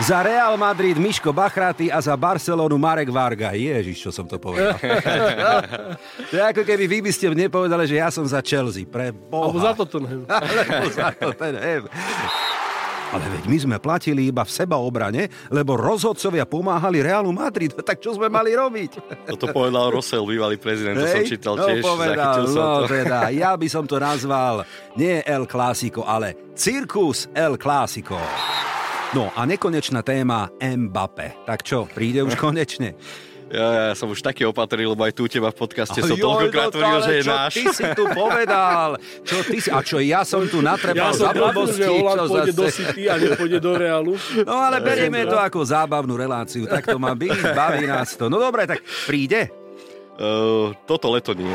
Za 0.00 0.24
Real 0.24 0.56
Madrid 0.56 0.96
Miško 0.96 1.36
Bachraty 1.36 1.92
a 1.92 2.00
za 2.00 2.16
Barcelonu 2.16 2.80
Marek 2.80 3.12
Varga. 3.12 3.52
Ježiš, 3.52 4.08
čo 4.08 4.10
som 4.10 4.24
to 4.24 4.40
povedal. 4.40 4.72
to 6.32 6.34
je 6.40 6.42
ako 6.42 6.64
keby 6.64 6.88
vy 6.88 6.98
by 7.04 7.12
ste 7.12 7.28
mne 7.28 7.52
povedali, 7.52 7.84
že 7.84 8.00
ja 8.00 8.08
som 8.08 8.24
za 8.24 8.40
Chelsea. 8.40 8.88
Pre 8.88 9.12
Boha. 9.12 9.52
Alebo 9.52 9.60
za 9.60 9.72
Tottenham. 9.76 10.24
Alebo 10.32 10.88
za 10.88 11.12
Tottenham. 11.12 11.84
Ale 13.12 13.24
veď 13.28 13.44
my 13.44 13.58
sme 13.60 13.76
platili 13.76 14.32
iba 14.32 14.40
v 14.40 14.48
seba 14.48 14.80
obrane, 14.80 15.28
lebo 15.52 15.76
rozhodcovia 15.76 16.48
pomáhali 16.48 17.04
Realu 17.04 17.28
Madrid. 17.28 17.76
Tak 17.76 18.00
čo 18.00 18.16
sme 18.16 18.32
mali 18.32 18.56
robiť? 18.56 18.90
Toto 19.28 19.52
povedal 19.52 19.92
Rosel, 19.92 20.24
bývalý 20.24 20.56
prezident, 20.56 20.96
to 20.96 21.04
Hej? 21.04 21.12
som 21.12 21.22
čítal 21.28 21.54
no, 21.60 21.68
tiež. 21.68 21.84
Povedal, 21.84 22.16
zachytil 22.16 22.46
som 22.48 22.64
no, 22.64 22.72
to. 22.80 22.88
teda, 22.88 23.18
ja 23.28 23.52
by 23.52 23.68
som 23.68 23.84
to 23.84 24.00
nazval 24.00 24.64
nie 24.96 25.20
El 25.28 25.44
Clásico, 25.44 26.08
ale 26.08 26.56
Cirkus 26.56 27.28
El 27.36 27.60
Clásico. 27.60 28.16
No 29.12 29.28
a 29.36 29.44
nekonečná 29.44 30.00
téma 30.00 30.48
Mbappé. 30.56 31.44
Tak 31.44 31.60
čo, 31.60 31.84
príde 31.84 32.24
už 32.24 32.32
konečne? 32.40 32.96
Ja, 33.52 33.92
ja 33.92 33.94
som 33.94 34.08
už 34.08 34.24
taký 34.24 34.48
opatrný, 34.48 34.88
lebo 34.88 35.04
aj 35.04 35.12
tu 35.12 35.28
teba 35.28 35.52
v 35.52 35.60
podcaste 35.60 36.00
som 36.00 36.16
toľkokrát 36.16 36.72
no 36.72 36.72
to 36.72 36.80
tvrdil, 36.80 37.00
že 37.04 37.12
je 37.12 37.22
čo 37.28 37.34
náš. 37.36 37.52
ty 37.52 37.64
si 37.68 37.84
tu 37.92 38.04
povedal? 38.24 38.96
Čo 39.28 39.36
ty 39.44 39.56
si? 39.60 39.68
A 39.68 39.84
čo 39.84 40.00
ja 40.00 40.24
som 40.24 40.48
tu 40.48 40.64
Ja 40.64 40.72
natrebal 40.72 41.12
som 41.12 41.28
za 41.28 41.32
blbosti? 41.36 41.84
Holand 41.84 42.32
čo 42.32 42.32
pôjde 42.32 42.52
do 42.56 42.64
zase? 42.64 42.76
City 42.80 43.02
a 43.12 43.20
nepôjde 43.20 43.58
do 43.60 43.72
Realu. 43.76 44.16
No 44.48 44.56
ale 44.56 44.80
berieme 44.80 45.28
to 45.28 45.36
ako 45.36 45.68
zábavnú 45.68 46.16
reláciu. 46.16 46.64
Tak 46.64 46.88
to 46.88 46.96
má 46.96 47.12
byť, 47.12 47.52
baví 47.52 47.84
nás 47.84 48.16
to. 48.16 48.32
No 48.32 48.40
dobre, 48.40 48.64
tak 48.64 48.80
príde. 49.04 49.52
Uh, 50.16 50.72
toto 50.88 51.12
leto 51.12 51.36
nie. 51.36 51.52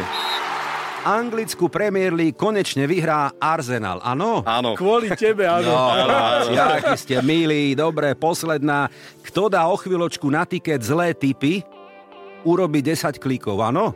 Anglickú 1.08 1.72
Premier 1.72 2.12
League 2.12 2.36
konečne 2.36 2.84
vyhrá 2.84 3.32
Arsenal. 3.40 4.04
Áno? 4.04 4.44
Áno. 4.44 4.76
Kvôli 4.76 5.08
tebe, 5.16 5.48
áno. 5.48 5.72
No, 5.72 6.64
akí 6.76 7.00
ste 7.00 7.24
milí, 7.24 7.80
dobre, 7.80 8.12
posledná. 8.12 8.92
Kto 9.24 9.48
dá 9.48 9.72
o 9.72 9.80
chvíľočku 9.80 10.28
na 10.28 10.44
tiket 10.44 10.84
zlé 10.84 11.16
typy, 11.16 11.64
urobí 12.44 12.84
10 12.84 13.24
klikov, 13.24 13.56
áno? 13.64 13.96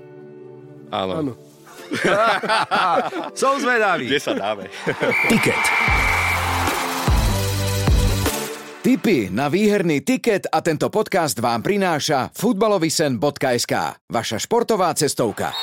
Áno. 0.88 1.14
áno. 1.20 1.34
Som 3.40 3.60
zvedavý. 3.60 4.08
Kde 4.08 4.20
sa 4.24 4.32
dáme? 4.32 4.72
Tiket. 5.28 5.64
Tipy 8.82 9.30
na 9.30 9.52
výherný 9.52 10.00
tiket 10.02 10.48
a 10.48 10.64
tento 10.64 10.88
podcast 10.88 11.38
vám 11.38 11.60
prináša 11.60 12.32
futbalovisen.sk, 12.34 13.74
vaša 14.10 14.38
športová 14.42 14.96
cestovka. 14.96 15.54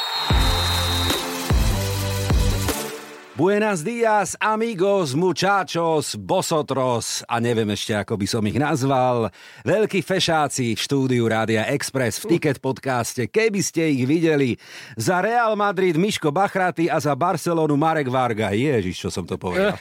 Buenas 3.38 3.86
días, 3.86 4.34
amigos, 4.42 5.14
muchachos, 5.14 6.18
bosotros 6.18 7.22
a 7.30 7.38
neviem 7.38 7.70
ešte, 7.70 7.94
ako 7.94 8.18
by 8.18 8.26
som 8.26 8.42
ich 8.50 8.58
nazval. 8.58 9.30
Veľkí 9.62 10.02
fešáci 10.02 10.74
v 10.74 10.80
štúdiu 10.82 11.22
Rádia 11.30 11.62
Express 11.70 12.18
v 12.18 12.34
Ticket 12.34 12.58
podcaste, 12.58 13.30
keby 13.30 13.62
ste 13.62 13.94
ich 13.94 14.10
videli. 14.10 14.58
Za 14.98 15.22
Real 15.22 15.54
Madrid 15.54 15.94
Miško 15.94 16.34
Bachraty 16.34 16.90
a 16.90 16.98
za 16.98 17.14
Barcelonu 17.14 17.78
Marek 17.78 18.10
Varga. 18.10 18.50
Ježiš, 18.50 19.06
čo 19.06 19.08
som 19.14 19.22
to 19.22 19.38
povedal. 19.38 19.78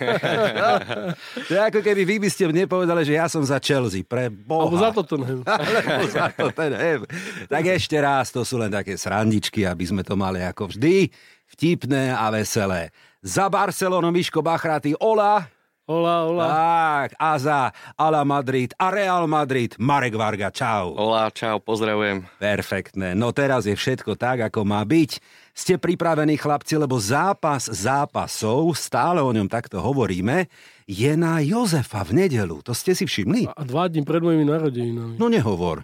to 1.49 1.51
je 1.57 1.61
ako 1.73 1.81
keby 1.81 2.05
vy 2.05 2.21
by 2.21 2.29
ste 2.29 2.53
mne 2.53 2.69
povedali, 2.69 3.09
že 3.09 3.17
ja 3.17 3.25
som 3.25 3.41
za 3.41 3.57
Chelsea. 3.57 4.05
Pre 4.05 4.29
Boha. 4.29 4.69
Alebo 4.69 4.77
za 4.77 4.93
Tottenham. 4.93 5.41
Alebo 5.49 6.05
za 6.05 6.29
to 6.29 6.53
ten 6.53 6.77
M. 6.77 7.01
Tak 7.49 7.63
ešte 7.73 7.97
raz, 7.97 8.29
to 8.29 8.45
sú 8.45 8.61
len 8.61 8.69
také 8.69 8.93
srandičky, 9.01 9.65
aby 9.65 9.81
sme 9.81 10.05
to 10.05 10.13
mali 10.13 10.45
ako 10.45 10.69
vždy 10.77 11.09
vtipné 11.57 12.13
a 12.13 12.29
veselé. 12.29 12.93
Za 13.27 13.51
Barcelonu 13.51 14.07
Miško 14.07 14.39
Bachraty, 14.39 14.95
Ola. 15.03 15.43
Hola, 15.83 16.15
hola. 16.23 16.45
Tak, 16.47 17.09
a 17.19 17.31
za 17.35 17.59
Ala 17.99 18.23
Madrid 18.23 18.71
a 18.79 18.87
Real 18.87 19.27
Madrid 19.27 19.75
Marek 19.75 20.15
Varga, 20.15 20.47
čau. 20.47 20.95
Olá, 20.95 21.27
čau, 21.35 21.59
pozdravujem. 21.59 22.23
Perfektné. 22.39 23.19
No 23.19 23.35
teraz 23.35 23.67
je 23.67 23.75
všetko 23.75 24.15
tak, 24.15 24.47
ako 24.47 24.63
má 24.63 24.79
byť. 24.87 25.19
Ste 25.51 25.75
pripravení, 25.75 26.39
chlapci, 26.39 26.79
lebo 26.79 26.95
zápas 27.03 27.67
zápasov, 27.67 28.71
stále 28.79 29.19
o 29.19 29.31
ňom 29.35 29.51
takto 29.51 29.83
hovoríme, 29.83 30.47
je 30.87 31.11
na 31.19 31.43
Jozefa 31.43 32.07
v 32.07 32.23
nedelu. 32.23 32.63
To 32.63 32.71
ste 32.71 32.95
si 32.95 33.03
všimli? 33.03 33.51
A 33.51 33.67
dva 33.67 33.91
dní 33.91 34.07
pred 34.07 34.23
mojimi 34.23 34.47
narodeninami. 34.47 35.19
No 35.19 35.27
nehovor. 35.27 35.83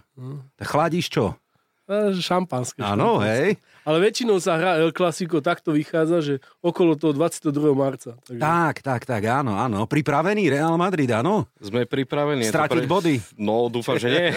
Tak 0.56 0.64
chladíš 0.64 1.12
čo? 1.12 1.36
A 1.84 2.16
Šampanské. 2.16 2.80
Áno, 2.80 3.20
hej. 3.20 3.60
Ale 3.84 4.00
väčšinou 4.00 4.40
sa 4.40 4.56
hrá 4.56 4.80
El 4.80 4.96
Clasico, 4.96 5.44
takto 5.44 5.76
vychádza, 5.76 6.24
že 6.24 6.34
okolo 6.64 6.96
toho 6.96 7.12
22. 7.12 7.52
marca. 7.76 8.16
Takže... 8.24 8.40
Tak, 8.40 8.80
tak, 8.80 9.04
tak, 9.04 9.20
áno, 9.28 9.60
áno. 9.60 9.84
Pripravený 9.84 10.48
Real 10.48 10.72
Madrid, 10.80 11.12
áno. 11.12 11.44
Sme 11.60 11.84
pripravení. 11.84 12.48
Stratiť 12.48 12.88
body. 12.88 13.36
No, 13.36 13.68
dúfam, 13.68 14.00
že 14.00 14.08
nie. 14.08 14.32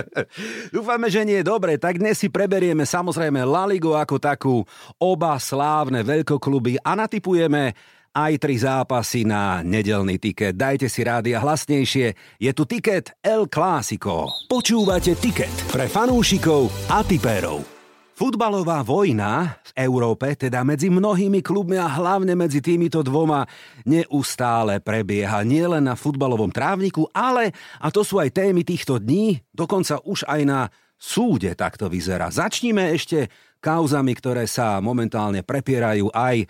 Dúfame, 0.76 1.08
že 1.08 1.24
nie. 1.24 1.40
Dobre, 1.40 1.80
tak 1.80 1.96
dnes 1.96 2.20
si 2.20 2.28
preberieme 2.28 2.84
samozrejme 2.84 3.40
La 3.48 3.64
Ligu 3.64 3.96
ako 3.96 4.20
takú, 4.20 4.56
oba 5.00 5.40
slávne 5.40 6.04
veľkokluby 6.04 6.84
a 6.84 6.92
natypujeme 6.92 7.72
aj 8.14 8.32
tri 8.38 8.54
zápasy 8.54 9.26
na 9.26 9.60
nedelný 9.66 10.22
tiket. 10.22 10.54
Dajte 10.54 10.86
si 10.86 11.02
rádi 11.02 11.34
a 11.34 11.42
hlasnejšie. 11.42 12.38
Je 12.38 12.50
tu 12.54 12.62
tiket 12.62 13.18
El 13.18 13.50
Clásico. 13.50 14.30
Počúvate 14.46 15.18
tiket 15.18 15.50
pre 15.74 15.90
fanúšikov 15.90 16.70
a 16.86 17.02
tipérov. 17.02 17.66
Futbalová 18.14 18.86
vojna 18.86 19.58
v 19.74 19.90
Európe, 19.90 20.38
teda 20.38 20.62
medzi 20.62 20.86
mnohými 20.86 21.42
klubmi 21.42 21.74
a 21.74 21.90
hlavne 21.90 22.38
medzi 22.38 22.62
týmito 22.62 23.02
dvoma, 23.02 23.42
neustále 23.82 24.78
prebieha 24.78 25.42
nielen 25.42 25.82
na 25.82 25.98
futbalovom 25.98 26.54
trávniku, 26.54 27.10
ale, 27.10 27.50
a 27.82 27.90
to 27.90 28.06
sú 28.06 28.22
aj 28.22 28.30
témy 28.30 28.62
týchto 28.62 29.02
dní, 29.02 29.42
dokonca 29.50 29.98
už 30.06 30.30
aj 30.30 30.40
na 30.46 30.70
súde 30.94 31.50
takto 31.58 31.90
vyzerá. 31.90 32.30
Začníme 32.30 32.94
ešte 32.94 33.26
kauzami, 33.58 34.14
ktoré 34.14 34.46
sa 34.46 34.78
momentálne 34.78 35.42
prepierajú 35.42 36.14
aj 36.14 36.46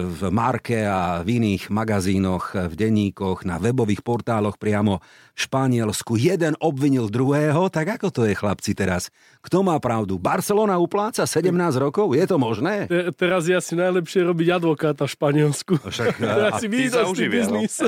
v 0.00 0.32
Marke 0.32 0.88
a 0.88 1.20
v 1.20 1.36
iných 1.36 1.68
magazínoch, 1.68 2.56
v 2.56 2.74
denníkoch, 2.74 3.44
na 3.44 3.60
webových 3.60 4.00
portáloch 4.00 4.56
priamo 4.56 5.04
v 5.36 5.38
Španielsku. 5.38 6.16
Jeden 6.16 6.56
obvinil 6.64 7.12
druhého, 7.12 7.68
tak 7.68 8.00
ako 8.00 8.08
to 8.08 8.22
je 8.24 8.32
chlapci 8.32 8.72
teraz? 8.72 9.12
Kto 9.44 9.60
má 9.60 9.76
pravdu? 9.76 10.16
Barcelona 10.16 10.80
upláca 10.80 11.28
17 11.28 11.52
rokov? 11.76 12.16
Je 12.16 12.24
to 12.24 12.40
možné? 12.40 12.88
Te, 12.88 13.12
teraz 13.12 13.44
je 13.44 13.52
asi 13.52 13.76
najlepšie 13.76 14.24
robiť 14.24 14.48
advokáta 14.48 15.04
v 15.04 15.12
Španielsku. 15.12 15.76
Však, 15.76 16.16
teraz 16.24 16.56
a 16.56 16.58
si 16.58 16.66
uživia, 16.72 17.04
no. 17.04 17.60
biznis. 17.60 17.84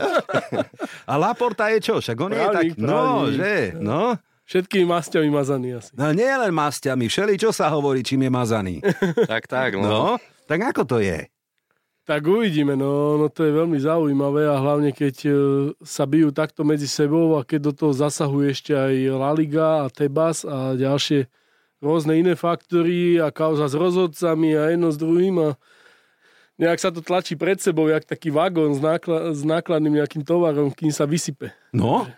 A 1.10 1.16
Laporta 1.16 1.72
je 1.72 1.80
čo? 1.80 2.04
Však 2.04 2.16
on 2.20 2.36
je 2.36 2.40
tak... 2.40 2.52
Právnik, 2.52 2.76
No, 2.76 2.92
právnik. 3.24 3.36
že? 3.40 3.54
No? 3.80 4.00
Všetkými 4.44 4.84
masťami 4.84 5.28
mazaný 5.32 5.80
asi. 5.80 5.88
No 5.96 6.12
nie 6.12 6.28
len 6.28 6.52
masťami, 6.52 7.08
všeli 7.08 7.40
čo 7.40 7.48
sa 7.48 7.72
hovorí, 7.72 8.04
čím 8.04 8.28
je 8.28 8.30
mazaný. 8.30 8.74
tak, 9.32 9.48
tak, 9.48 9.80
no. 9.80 9.88
No, 9.88 10.02
tak 10.44 10.60
ako 10.68 10.84
to 10.84 10.96
je? 11.00 11.31
Tak 12.02 12.26
uvidíme, 12.26 12.74
no, 12.74 13.14
no 13.14 13.30
to 13.30 13.46
je 13.46 13.54
veľmi 13.54 13.78
zaujímavé 13.78 14.50
a 14.50 14.58
hlavne 14.58 14.90
keď 14.90 15.16
e, 15.22 15.30
sa 15.86 16.02
bijú 16.02 16.34
takto 16.34 16.66
medzi 16.66 16.90
sebou 16.90 17.38
a 17.38 17.46
keď 17.46 17.70
do 17.70 17.72
toho 17.72 17.92
zasahuje 17.94 18.50
ešte 18.50 18.74
aj 18.74 18.94
La 19.14 19.30
Liga 19.30 19.86
a 19.86 19.92
Tebas 19.92 20.42
a 20.42 20.74
ďalšie 20.74 21.30
rôzne 21.78 22.18
iné 22.18 22.34
faktory 22.34 23.22
a 23.22 23.30
kauza 23.30 23.70
s 23.70 23.78
rozhodcami 23.78 24.50
a 24.58 24.74
jedno 24.74 24.90
s 24.90 24.98
druhým 24.98 25.34
a 25.38 25.48
nejak 26.58 26.82
sa 26.82 26.90
to 26.90 27.06
tlačí 27.06 27.38
pred 27.38 27.62
sebou, 27.62 27.86
jak 27.86 28.02
taký 28.02 28.34
vagón 28.34 28.74
s, 28.74 28.82
nákla- 28.82 29.30
s 29.30 29.46
nákladným 29.46 30.02
nejakým 30.02 30.26
tovarom, 30.26 30.74
kým 30.74 30.90
sa 30.90 31.06
vysype. 31.06 31.54
No, 31.70 32.10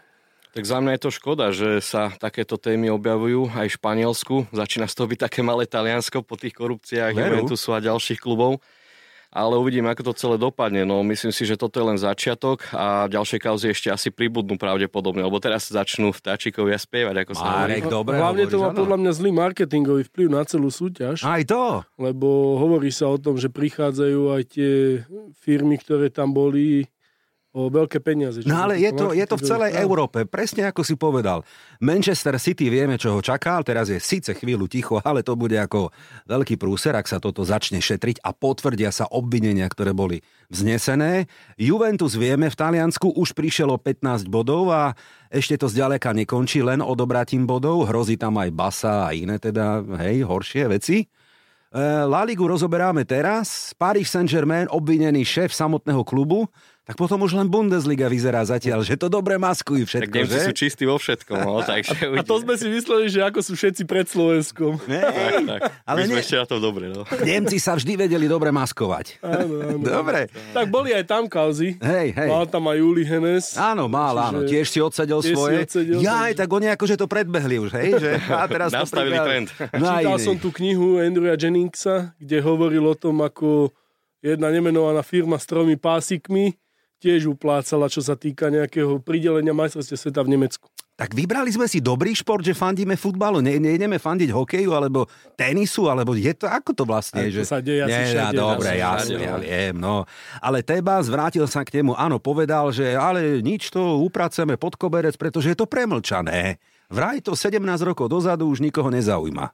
Tak 0.55 0.71
za 0.71 0.79
mňa 0.79 0.95
je 0.95 1.03
to 1.03 1.11
škoda, 1.11 1.51
že 1.51 1.83
sa 1.83 2.15
takéto 2.15 2.55
témy 2.55 2.87
objavujú 2.95 3.51
aj 3.51 3.75
v 3.75 3.77
Španielsku. 3.77 4.35
Začína 4.55 4.87
z 4.87 4.95
toho 4.95 5.11
byť 5.11 5.27
také 5.27 5.43
malé 5.43 5.67
Taliansko 5.67 6.23
po 6.23 6.39
tých 6.39 6.55
korupciách. 6.55 7.11
Juventusu 7.11 7.75
a 7.75 7.83
ďalších 7.83 8.23
klubov. 8.23 8.63
Ale 9.35 9.59
uvidíme, 9.59 9.91
ako 9.91 10.09
to 10.09 10.13
celé 10.15 10.37
dopadne. 10.39 10.87
No, 10.87 11.03
myslím 11.03 11.35
si, 11.35 11.43
že 11.43 11.59
toto 11.59 11.83
je 11.83 11.91
len 11.91 11.99
začiatok 11.99 12.71
a 12.71 13.11
ďalšie 13.11 13.43
kauzy 13.43 13.75
ešte 13.75 13.91
asi 13.91 14.15
pribudnú 14.15 14.55
pravdepodobne, 14.55 15.27
lebo 15.27 15.43
teraz 15.43 15.67
začnú 15.67 16.15
vtáčikovia 16.15 16.79
spievať, 16.79 17.27
ako 17.27 17.33
sa. 17.35 17.67
Marek, 17.67 17.91
dobre 17.91 18.15
hlavne 18.15 18.47
to 18.47 18.63
má 18.63 18.71
podľa 18.71 18.99
mňa 19.03 19.11
zlý 19.11 19.31
marketingový 19.35 20.07
vplyv 20.07 20.29
na 20.31 20.47
celú 20.47 20.71
súťaž. 20.71 21.27
Aj 21.27 21.43
to. 21.43 21.83
lebo 21.99 22.63
hovorí 22.63 22.95
sa 22.95 23.11
o 23.11 23.19
tom, 23.19 23.35
že 23.35 23.51
prichádzajú 23.51 24.21
aj 24.39 24.43
tie 24.55 24.73
firmy, 25.43 25.83
ktoré 25.83 26.15
tam 26.15 26.31
boli 26.31 26.87
o 27.55 27.71
veľké 27.71 28.03
peniaze. 28.03 28.43
No 28.43 28.67
ale 28.67 28.83
je 28.83 28.91
to, 28.91 29.15
je 29.15 29.23
to 29.23 29.39
v 29.39 29.47
celej 29.47 29.71
marketingových 29.71 29.87
Európe, 29.87 30.19
presne 30.27 30.67
ako 30.67 30.83
si 30.83 30.99
povedal. 30.99 31.47
Manchester 31.79 32.35
City 32.43 32.67
vieme, 32.67 32.99
čo 32.99 33.15
ho 33.15 33.21
čaká, 33.23 33.63
teraz 33.63 33.87
je 33.87 34.03
síce 34.03 34.35
chvíľu 34.35 34.67
ticho, 34.67 34.99
ale 35.07 35.23
to 35.23 35.39
bude 35.39 35.55
ako 35.55 35.95
veľký 36.27 36.59
prúser, 36.59 36.99
ak 36.99 37.07
sa 37.07 37.23
toto 37.23 37.47
začne 37.47 37.79
šetriť 37.79 38.19
a 38.27 38.35
potvrdia 38.35 38.91
sa 38.91 39.07
obvinenia, 39.07 39.71
ktoré 39.71 39.95
boli 39.95 40.19
vznesené. 40.51 41.31
Juventus 41.55 42.19
vieme, 42.19 42.51
v 42.51 42.59
Taliansku 42.59 43.15
už 43.15 43.39
prišiel 43.39 43.71
o 43.71 43.79
15 43.79 44.27
bodov 44.27 44.75
a 44.75 44.99
ešte 45.31 45.55
to 45.55 45.71
zďaleka 45.71 46.11
nekončí 46.11 46.59
len 46.59 46.83
odobratím 46.83 47.47
bodov, 47.47 47.87
hrozí 47.87 48.19
tam 48.19 48.35
aj 48.43 48.51
basa 48.51 49.07
a 49.07 49.15
iné 49.15 49.39
teda, 49.39 49.79
hej, 50.03 50.27
horšie 50.27 50.67
veci. 50.67 51.07
E, 51.75 52.07
La 52.07 52.23
Ligu 52.23 52.47
rozoberáme 52.47 53.03
teraz. 53.03 53.75
Paris 53.75 54.07
Saint-Germain, 54.07 54.71
obvinený 54.71 55.27
šéf 55.27 55.51
samotného 55.51 56.07
klubu, 56.07 56.47
Tak 56.85 56.97
potom 56.97 57.17
už 57.19 57.33
len 57.33 57.49
Bundesliga 57.49 58.07
vyzerá 58.07 58.45
zatiaľ, 58.45 58.85
že 58.85 58.95
to 58.95 59.09
dobre 59.09 59.41
maskujú 59.41 59.83
všetko, 59.83 60.05
tak 60.05 60.21
Nemci 60.21 60.37
že? 60.37 60.45
sú 60.45 60.53
čistí 60.53 60.85
vo 60.85 60.95
všetkom, 60.95 61.33
no, 61.39 61.65
takže 61.65 62.13
A 62.13 62.21
to 62.21 62.37
sme 62.39 62.55
si 62.55 62.69
mysleli, 62.69 63.09
že 63.09 63.25
ako 63.25 63.41
sú 63.41 63.53
všetci 63.55 63.83
pred 63.85 64.05
Slovenskom. 64.05 64.77
Hej, 64.85 65.49
tak, 65.49 65.61
ale 65.81 65.97
my 65.97 66.05
sme 66.05 66.13
nie, 66.13 66.21
ešte 66.21 66.37
na 66.37 66.45
tom 66.45 66.61
dobre, 66.61 66.93
no. 66.93 67.09
Nemci 67.25 67.57
sa 67.57 67.73
vždy 67.73 67.97
vedeli 67.99 68.29
dobre 68.29 68.53
maskovať. 68.53 69.17
Áno, 69.19 69.55
áno. 69.65 69.81
Dobre. 69.81 70.29
Tak 70.53 70.69
boli 70.69 70.93
aj 70.93 71.05
tam 71.05 71.25
kauzy. 71.25 71.81
Hej, 71.81 72.13
hej. 72.13 72.29
Mal 72.29 72.45
tam 72.47 72.69
aj 72.69 72.77
Juli 72.77 73.03
Henes. 73.03 73.57
Áno, 73.57 73.89
mal, 73.89 74.13
Čiže- 74.13 74.27
áno. 74.27 74.39
Tiež 74.45 74.67
si 74.69 74.79
odsedel 74.79 75.21
tiež 75.21 75.27
si 75.27 75.33
svoje. 75.33 75.57
odsedel, 75.65 75.99
Jaj, 75.99 76.33
tak 76.37 76.49
oni 76.49 76.69
akože 76.69 76.95
to 76.95 77.09
predbehli 77.09 77.57
už, 77.59 77.71
hej? 77.75 77.89
Že, 77.97 78.11
a 78.29 78.45
teraz 78.45 78.69
to 78.71 78.85
Nastavili 78.85 79.17
priprav- 79.17 79.27
trend. 79.27 79.49
Na 79.73 79.89
Čítal 79.97 80.15
iný. 80.15 80.21
som 80.23 80.37
tú 80.37 80.53
knihu 80.53 81.01
Andrewa 81.01 81.33
Jenningsa, 81.35 82.13
kde 82.19 82.37
hovoril 82.39 82.85
o 82.85 82.93
tom, 82.93 83.19
ako 83.19 83.73
jedna 84.21 84.49
nemenovaná 84.49 85.01
firma 85.01 85.37
s 85.37 85.45
tromi 85.45 85.77
pásikmi 85.77 86.53
tiež 87.05 87.29
uplácala, 87.37 87.93
čo 87.93 88.01
sa 88.01 88.17
týka 88.17 88.49
nejakého 88.49 88.97
pridelenia 89.05 89.53
majstrovstiev 89.53 90.01
sveta 90.01 90.25
v 90.25 90.41
Nemecku. 90.41 90.65
Tak 90.95 91.11
vybrali 91.11 91.51
sme 91.51 91.67
si 91.67 91.83
dobrý 91.83 92.15
šport, 92.15 92.47
že 92.47 92.55
fandíme 92.55 92.95
futbalu. 92.95 93.43
Ne, 93.43 93.59
nejdeme 93.59 93.99
fandiť 93.99 94.31
hokeju, 94.31 94.71
alebo 94.71 95.11
tenisu, 95.35 95.91
alebo 95.91 96.15
je 96.15 96.31
to, 96.31 96.47
ako 96.47 96.71
to 96.71 96.87
vlastne 96.87 97.19
Aj 97.19 97.27
je? 97.27 97.43
to 97.43 97.51
sa 97.51 97.59
deje 97.59 97.83
asi 97.83 98.15
všade, 98.15 98.39
dobre, 98.39 98.79
jasne, 98.79 99.19
no. 99.19 99.27
ja 99.27 99.35
viem, 99.43 99.75
no. 99.75 100.07
Ale 100.39 100.63
Teba 100.63 101.03
zvrátil 101.03 101.51
sa 101.51 101.67
k 101.67 101.83
nemu, 101.83 101.99
áno, 101.99 102.23
povedal, 102.23 102.71
že 102.71 102.95
ale 102.95 103.43
nič 103.43 103.75
to 103.75 103.99
upraceme 104.07 104.55
pod 104.55 104.79
koberec, 104.79 105.19
pretože 105.19 105.51
je 105.51 105.59
to 105.59 105.67
premlčané. 105.67 106.63
Vraj 106.95 107.27
to 107.27 107.35
17 107.35 107.59
rokov 107.83 108.07
dozadu 108.07 108.47
už 108.47 108.63
nikoho 108.63 108.87
nezaujíma. 108.87 109.51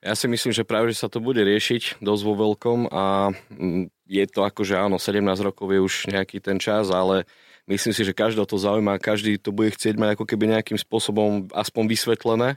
Ja 0.00 0.16
si 0.16 0.24
myslím, 0.24 0.56
že 0.56 0.64
práve, 0.64 0.88
že 0.94 1.04
sa 1.04 1.12
to 1.12 1.20
bude 1.20 1.42
riešiť 1.42 2.00
dosť 2.00 2.22
vo 2.24 2.34
veľkom 2.48 2.88
a 2.88 3.34
mm, 3.34 3.97
je 4.08 4.24
to 4.24 4.40
ako, 4.42 4.64
že 4.64 4.74
áno, 4.74 4.96
17 4.96 5.20
rokov 5.44 5.68
je 5.68 5.80
už 5.84 5.94
nejaký 6.08 6.40
ten 6.40 6.56
čas, 6.56 6.88
ale 6.88 7.28
myslím 7.68 7.92
si, 7.92 8.02
že 8.02 8.16
každého 8.16 8.48
to 8.48 8.56
zaujíma, 8.56 8.96
každý 8.96 9.36
to 9.36 9.52
bude 9.52 9.76
chcieť 9.76 10.00
mať 10.00 10.16
ako 10.16 10.24
keby 10.24 10.56
nejakým 10.56 10.80
spôsobom 10.80 11.52
aspoň 11.52 11.84
vysvetlené. 11.92 12.56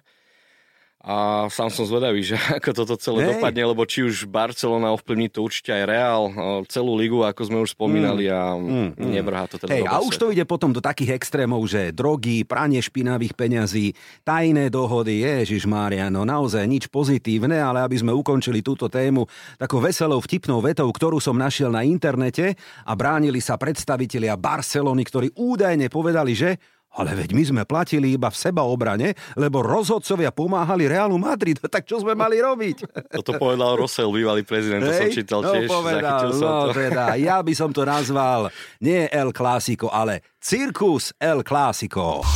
A 1.02 1.50
sám 1.50 1.74
som 1.74 1.90
zvedavý, 1.90 2.22
že 2.22 2.38
ako 2.62 2.78
toto 2.78 2.94
celé 3.02 3.26
Hej. 3.26 3.30
dopadne, 3.38 3.64
lebo 3.66 3.82
či 3.90 4.06
už 4.06 4.30
Barcelona 4.30 4.94
ovplyvní 4.94 5.34
to 5.34 5.42
určite 5.42 5.74
aj 5.74 5.84
Real, 5.90 6.24
o, 6.30 6.34
celú 6.70 6.94
ligu, 6.94 7.26
ako 7.26 7.42
sme 7.42 7.58
už 7.66 7.74
spomínali 7.74 8.30
a 8.30 8.54
mm, 8.54 9.02
nevrhá 9.02 9.50
to 9.50 9.58
teda 9.58 9.82
do 9.82 9.90
a 9.90 9.98
už 9.98 10.22
to 10.22 10.30
ide 10.30 10.46
potom 10.46 10.70
do 10.70 10.78
takých 10.78 11.18
extrémov, 11.18 11.66
že 11.66 11.90
drogy, 11.90 12.46
pranie 12.46 12.78
špinavých 12.78 13.34
peňazí, 13.34 13.98
tajné 14.22 14.70
dohody, 14.70 15.26
Ježiš 15.26 15.66
Mária, 15.66 16.14
no 16.14 16.22
naozaj 16.22 16.62
nič 16.70 16.86
pozitívne, 16.86 17.58
ale 17.58 17.82
aby 17.82 17.98
sme 17.98 18.14
ukončili 18.14 18.62
túto 18.62 18.86
tému 18.86 19.26
takou 19.58 19.82
veselou 19.82 20.22
vtipnou 20.22 20.62
vetou, 20.62 20.86
ktorú 20.86 21.18
som 21.18 21.34
našiel 21.34 21.74
na 21.74 21.82
internete 21.82 22.54
a 22.86 22.94
bránili 22.94 23.42
sa 23.42 23.58
predstavitelia 23.58 24.38
Barcelony, 24.38 25.02
ktorí 25.02 25.34
údajne 25.34 25.90
povedali, 25.90 26.38
že 26.38 26.62
ale 26.92 27.16
veď 27.16 27.30
my 27.32 27.44
sme 27.48 27.62
platili 27.64 28.20
iba 28.20 28.28
v 28.28 28.36
sebaobrane, 28.36 29.16
lebo 29.40 29.64
rozhodcovia 29.64 30.36
pomáhali 30.36 30.92
Realu 30.92 31.16
Madrid. 31.16 31.60
Tak 31.72 31.88
čo 31.88 32.04
sme 32.04 32.20
mali 32.20 32.36
robiť? 32.36 32.78
Toto 33.24 33.40
povedal 33.40 33.80
Rosel, 33.80 34.12
bývalý 34.12 34.44
prezident, 34.44 34.84
to 34.84 34.92
som 34.92 35.08
čítal 35.08 35.40
no, 35.40 35.56
tiež, 35.56 35.72
povedal, 35.72 36.28
som 36.36 36.52
no, 36.52 36.60
to. 36.68 36.76
teda, 36.76 37.16
ja 37.16 37.40
by 37.40 37.54
som 37.56 37.72
to 37.72 37.88
nazval 37.88 38.52
nie 38.84 39.08
El 39.08 39.32
Clásico, 39.32 39.88
ale 39.88 40.36
Cirkus 40.36 41.16
El 41.16 41.48
Clásico. 41.48 42.28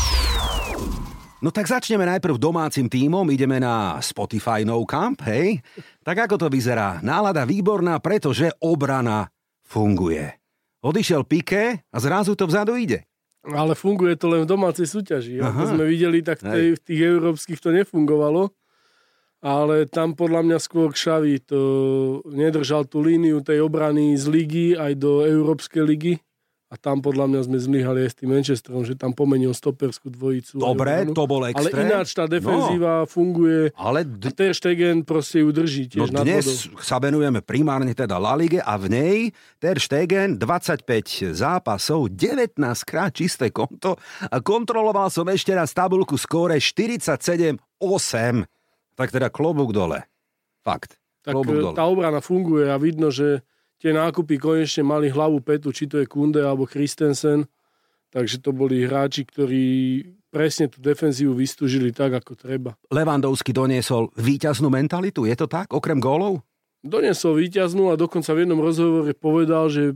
No 1.44 1.52
tak 1.52 1.68
začneme 1.68 2.08
najprv 2.08 2.40
domácim 2.40 2.88
tímom, 2.88 3.28
ideme 3.28 3.60
na 3.60 4.00
Spotify 4.00 4.64
No 4.64 4.80
Camp, 4.88 5.20
hej? 5.28 5.60
Tak 6.00 6.32
ako 6.32 6.36
to 6.42 6.48
vyzerá? 6.48 7.04
Nálada 7.04 7.44
výborná, 7.44 8.00
pretože 8.00 8.56
obrana 8.64 9.28
funguje. 9.68 10.32
Odišiel 10.80 11.28
Piqué 11.28 11.84
a 11.92 11.98
zrazu 12.00 12.40
to 12.40 12.48
vzadu 12.48 12.80
ide. 12.80 13.04
Ale 13.46 13.78
funguje 13.78 14.18
to 14.18 14.26
len 14.34 14.44
v 14.44 14.50
domácej 14.50 14.90
súťaži. 14.90 15.38
Aha. 15.38 15.54
Ako 15.54 15.78
sme 15.78 15.86
videli, 15.86 16.26
tak 16.26 16.42
v, 16.42 16.50
tej, 16.50 16.66
v 16.78 16.82
tých 16.82 17.02
európskych 17.06 17.62
to 17.62 17.70
nefungovalo. 17.70 18.50
Ale 19.46 19.86
tam 19.86 20.18
podľa 20.18 20.42
mňa 20.42 20.58
skôr 20.58 20.90
Xavi 20.90 21.38
to 21.46 21.62
nedržal 22.26 22.90
tú 22.90 23.06
líniu 23.06 23.46
tej 23.46 23.62
obrany 23.62 24.18
z 24.18 24.26
ligy 24.26 24.68
aj 24.74 24.98
do 24.98 25.22
Európskej 25.22 25.84
ligy. 25.86 26.25
A 26.76 26.78
tam 26.78 27.00
podľa 27.00 27.26
mňa 27.26 27.42
sme 27.42 27.56
zlyhali 27.56 28.04
aj 28.04 28.10
s 28.12 28.18
tým 28.20 28.30
Manchesterom, 28.30 28.84
že 28.84 28.94
tam 28.94 29.10
pomenil 29.10 29.56
stoperskú 29.56 30.12
dvojicu. 30.12 30.60
Dobre, 30.60 31.08
to 31.08 31.24
bol 31.24 31.40
Ale 31.40 31.56
extrém. 31.56 31.88
ináč 31.88 32.12
tá 32.12 32.28
defenzíva 32.28 33.08
funguje. 33.08 33.72
Ale 33.74 34.04
A 34.04 34.04
d- 34.04 34.28
Ter 34.30 34.52
Stegen 34.52 35.02
proste 35.02 35.40
ju 35.40 35.50
drží 35.50 35.88
No 35.96 36.04
tiež 36.04 36.10
vodou. 36.12 36.20
dnes 36.22 36.46
sa 36.82 37.00
venujeme 37.00 37.40
primárne 37.40 37.96
teda 37.96 38.20
La 38.20 38.36
Lige 38.36 38.60
a 38.60 38.76
v 38.76 38.86
nej 38.88 39.18
Ter 39.56 39.80
Stegen 39.80 40.36
25 40.36 40.84
zápasov, 41.32 42.12
19 42.12 42.60
krát 42.84 43.16
čisté 43.16 43.48
konto 43.50 43.96
a 44.22 44.38
kontroloval 44.38 45.08
som 45.08 45.24
ešte 45.26 45.56
raz 45.56 45.72
tabulku 45.72 46.20
skóre 46.20 46.60
47-8. 46.60 48.44
Tak 48.96 49.10
teda 49.10 49.28
klobúk 49.30 49.72
dole. 49.72 50.08
Fakt. 50.60 51.00
Tak 51.22 51.34
klobúk 51.34 51.56
e, 51.56 51.62
dole. 51.62 51.76
tá 51.76 51.84
obrana 51.86 52.20
funguje 52.20 52.68
a 52.68 52.76
vidno, 52.76 53.08
že 53.10 53.44
tie 53.80 53.92
nákupy 53.92 54.40
konečne 54.40 54.84
mali 54.86 55.12
hlavu 55.12 55.40
petu, 55.44 55.72
či 55.72 55.88
to 55.90 56.00
je 56.00 56.08
Kunde 56.08 56.44
alebo 56.44 56.68
Christensen. 56.68 57.48
Takže 58.14 58.40
to 58.40 58.56
boli 58.56 58.88
hráči, 58.88 59.28
ktorí 59.28 59.66
presne 60.32 60.68
tú 60.68 60.84
defenzívu 60.84 61.32
vystúžili 61.32 61.96
tak, 61.96 62.16
ako 62.20 62.36
treba. 62.36 62.76
Levandovský 62.92 63.56
doniesol 63.56 64.12
víťaznú 64.20 64.68
mentalitu, 64.68 65.24
je 65.24 65.36
to 65.36 65.48
tak? 65.48 65.72
Okrem 65.72 66.00
gólov? 66.00 66.44
Donesol 66.84 67.40
víťaznú 67.40 67.90
a 67.92 68.00
dokonca 68.00 68.36
v 68.36 68.44
jednom 68.44 68.60
rozhovore 68.60 69.10
povedal, 69.16 69.72
že 69.72 69.84
e, 69.92 69.96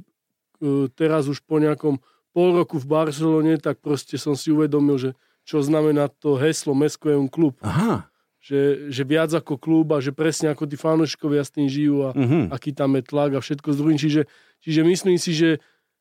teraz 0.96 1.28
už 1.28 1.44
po 1.44 1.60
nejakom 1.60 2.00
pol 2.32 2.56
roku 2.56 2.80
v 2.80 2.88
Barcelone, 2.88 3.60
tak 3.60 3.84
proste 3.84 4.16
som 4.16 4.34
si 4.34 4.50
uvedomil, 4.50 4.98
že 4.98 5.12
čo 5.44 5.60
znamená 5.60 6.08
to 6.08 6.40
heslo 6.40 6.72
Mesko 6.72 7.12
je 7.12 7.18
un 7.20 7.30
klub. 7.30 7.60
Aha. 7.60 8.08
Že, 8.40 8.88
že 8.88 9.04
viac 9.04 9.36
ako 9.36 9.60
klub 9.60 9.92
a 9.92 10.00
že 10.00 10.16
presne 10.16 10.48
ako 10.48 10.64
tí 10.64 10.80
fanúšikovia 10.80 11.44
s 11.44 11.52
tým 11.52 11.68
žijú 11.68 12.08
a 12.08 12.16
Mhm. 12.16 12.56
aký 12.56 12.72
tam 12.72 12.96
je 12.96 13.04
tlak 13.04 13.36
a 13.36 13.44
všetko 13.44 13.68
z 13.72 13.78
druhým. 13.78 14.00
Čiže, 14.00 14.22
čiže 14.64 14.82
myslím 14.82 15.20
si, 15.20 15.36
že 15.36 15.60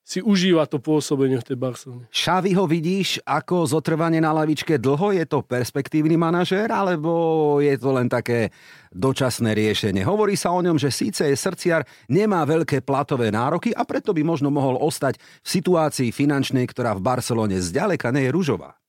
si 0.08 0.24
užíva 0.24 0.64
to 0.64 0.80
pôsobenie 0.80 1.36
v 1.36 1.44
tej 1.44 1.58
Barcelone. 1.60 2.08
Šavi 2.08 2.56
ho 2.56 2.64
vidíš 2.64 3.20
ako 3.28 3.68
zotrvanie 3.68 4.24
na 4.24 4.32
lavičke 4.32 4.80
dlho? 4.80 5.12
Je 5.12 5.26
to 5.28 5.44
perspektívny 5.44 6.16
manažér, 6.16 6.72
alebo 6.72 7.12
je 7.60 7.76
to 7.76 7.92
len 7.92 8.08
také 8.08 8.48
dočasné 8.88 9.52
riešenie? 9.52 10.00
Hovorí 10.08 10.32
sa 10.32 10.56
o 10.56 10.64
ňom, 10.64 10.80
že 10.80 10.88
síce 10.88 11.28
je 11.28 11.36
srdciar, 11.36 11.84
nemá 12.08 12.40
veľké 12.48 12.80
platové 12.80 13.28
nároky 13.28 13.76
a 13.76 13.84
preto 13.84 14.16
by 14.16 14.24
možno 14.24 14.48
mohol 14.48 14.80
ostať 14.80 15.20
v 15.20 15.48
situácii 15.60 16.08
finančnej, 16.08 16.64
ktorá 16.64 16.96
v 16.96 17.04
Barcelone 17.04 17.60
zďaleka 17.60 18.08
nie 18.08 18.30
je 18.30 18.32
ružová. 18.32 18.80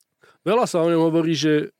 Veľa 0.47 0.71
sa 0.71 0.79
o 0.79 0.87
ňom 0.87 1.03
hovorí, 1.03 1.35
že 1.35 1.75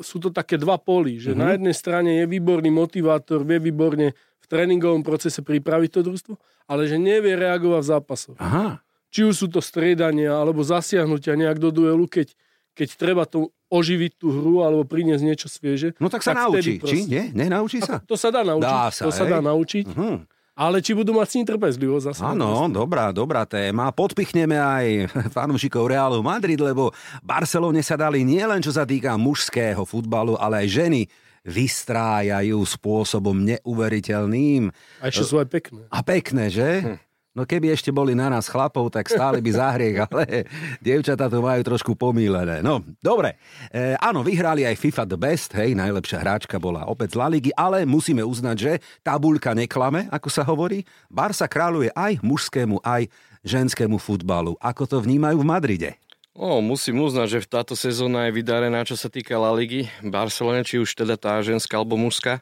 sú 0.00 0.16
to 0.22 0.32
také 0.32 0.56
dva 0.56 0.80
poly, 0.80 1.20
že 1.20 1.32
mm-hmm. 1.32 1.42
na 1.42 1.48
jednej 1.56 1.74
strane 1.76 2.10
je 2.22 2.24
výborný 2.24 2.70
motivátor, 2.72 3.44
vie 3.44 3.60
výborne 3.60 4.16
v 4.16 4.46
tréningovom 4.48 5.02
procese 5.02 5.42
pripraviť 5.42 5.90
to 5.90 6.00
družstvo, 6.06 6.34
ale 6.70 6.88
že 6.88 6.96
nevie 6.96 7.34
reagovať 7.34 7.82
v 7.82 7.90
zápasoch. 7.90 8.38
Aha. 8.38 8.80
Či 9.10 9.26
už 9.26 9.34
sú 9.34 9.46
to 9.48 9.60
striedania 9.62 10.34
alebo 10.34 10.62
zasiahnutia 10.62 11.38
nejak 11.38 11.58
do 11.60 11.70
duelu, 11.70 12.04
keď, 12.06 12.32
keď 12.74 12.88
treba 12.94 13.24
to 13.24 13.54
oživiť 13.66 14.12
tú 14.18 14.30
hru 14.30 14.62
alebo 14.62 14.86
priniesť 14.86 15.24
niečo 15.26 15.48
svieže. 15.50 15.98
No 15.98 16.06
tak 16.06 16.22
sa 16.22 16.34
Tak 16.34 16.46
naučí. 16.46 16.78
Či? 16.78 17.10
Nie? 17.10 17.34
Nenaučí 17.34 17.82
sa? 17.82 17.98
To 18.06 18.14
sa 18.14 18.30
dá 18.30 18.46
naučiť. 18.46 18.70
Dá 18.70 18.86
sa, 18.94 19.02
to 19.06 19.10
sa 19.10 19.24
hej. 19.26 19.32
dá 19.34 19.38
naučiť. 19.42 19.86
Hm. 19.90 20.18
Ale 20.56 20.80
či 20.80 20.96
budú 20.96 21.12
mať 21.12 21.28
s 21.28 21.34
ním 21.36 21.46
trpezlivosť 21.52 22.04
zase. 22.16 22.20
Áno, 22.24 22.64
dobrá, 22.72 23.12
dobrá 23.12 23.44
téma. 23.44 23.92
Podpichneme 23.92 24.56
aj 24.56 25.12
fanúšikov 25.36 25.92
Realu 25.92 26.24
Madrid, 26.24 26.56
lebo 26.56 26.96
Barcelone 27.20 27.84
sa 27.84 28.00
dali 28.00 28.24
nielen 28.24 28.64
čo 28.64 28.72
sa 28.72 28.88
týka 28.88 29.20
mužského 29.20 29.84
futbalu, 29.84 30.32
ale 30.40 30.64
aj 30.64 30.68
ženy 30.80 31.00
vystrájajú 31.46 32.58
spôsobom 32.64 33.36
neuveriteľným. 33.36 34.72
A 34.98 35.12
ešte 35.12 35.28
sú 35.28 35.36
aj 35.38 35.46
pekné. 35.52 35.84
A 35.92 36.00
pekné, 36.02 36.48
že? 36.50 36.98
No 37.36 37.44
keby 37.44 37.68
ešte 37.76 37.92
boli 37.92 38.16
na 38.16 38.32
nás 38.32 38.48
chlapov, 38.48 38.88
tak 38.88 39.12
stáli 39.12 39.44
by 39.44 39.50
za 39.52 39.68
hriech, 39.76 40.08
ale 40.08 40.48
dievčatá 40.80 41.28
to 41.28 41.44
majú 41.44 41.60
trošku 41.60 41.92
pomílené. 41.92 42.64
No, 42.64 42.80
dobre. 43.04 43.36
E, 43.68 43.92
áno, 44.00 44.24
vyhrali 44.24 44.64
aj 44.64 44.80
FIFA 44.80 45.04
The 45.04 45.18
Best, 45.20 45.52
hej, 45.52 45.76
najlepšia 45.76 46.24
hráčka 46.24 46.56
bola 46.56 46.88
opäť 46.88 47.12
z 47.12 47.16
La 47.20 47.28
Ligy, 47.28 47.52
ale 47.52 47.84
musíme 47.84 48.24
uznať, 48.24 48.56
že 48.56 48.72
tabuľka 49.04 49.52
neklame, 49.52 50.08
ako 50.08 50.28
sa 50.32 50.48
hovorí. 50.48 50.88
Barsa 51.12 51.44
kráľuje 51.44 51.92
aj 51.92 52.24
mužskému, 52.24 52.80
aj 52.80 53.12
ženskému 53.44 54.00
futbalu. 54.00 54.56
Ako 54.56 54.88
to 54.88 54.96
vnímajú 55.04 55.44
v 55.44 55.48
Madride? 55.52 55.90
O, 56.32 56.64
musím 56.64 57.04
uznať, 57.04 57.28
že 57.28 57.48
táto 57.48 57.76
sezóna 57.76 58.28
je 58.28 58.36
vydarená, 58.40 58.84
čo 58.88 58.96
sa 58.96 59.12
týka 59.12 59.36
La 59.36 59.52
Ligy. 59.52 59.92
Barcelone, 60.00 60.64
či 60.64 60.80
už 60.80 60.88
teda 60.96 61.20
tá 61.20 61.36
ženská 61.44 61.80
alebo 61.80 62.00
mužská. 62.00 62.40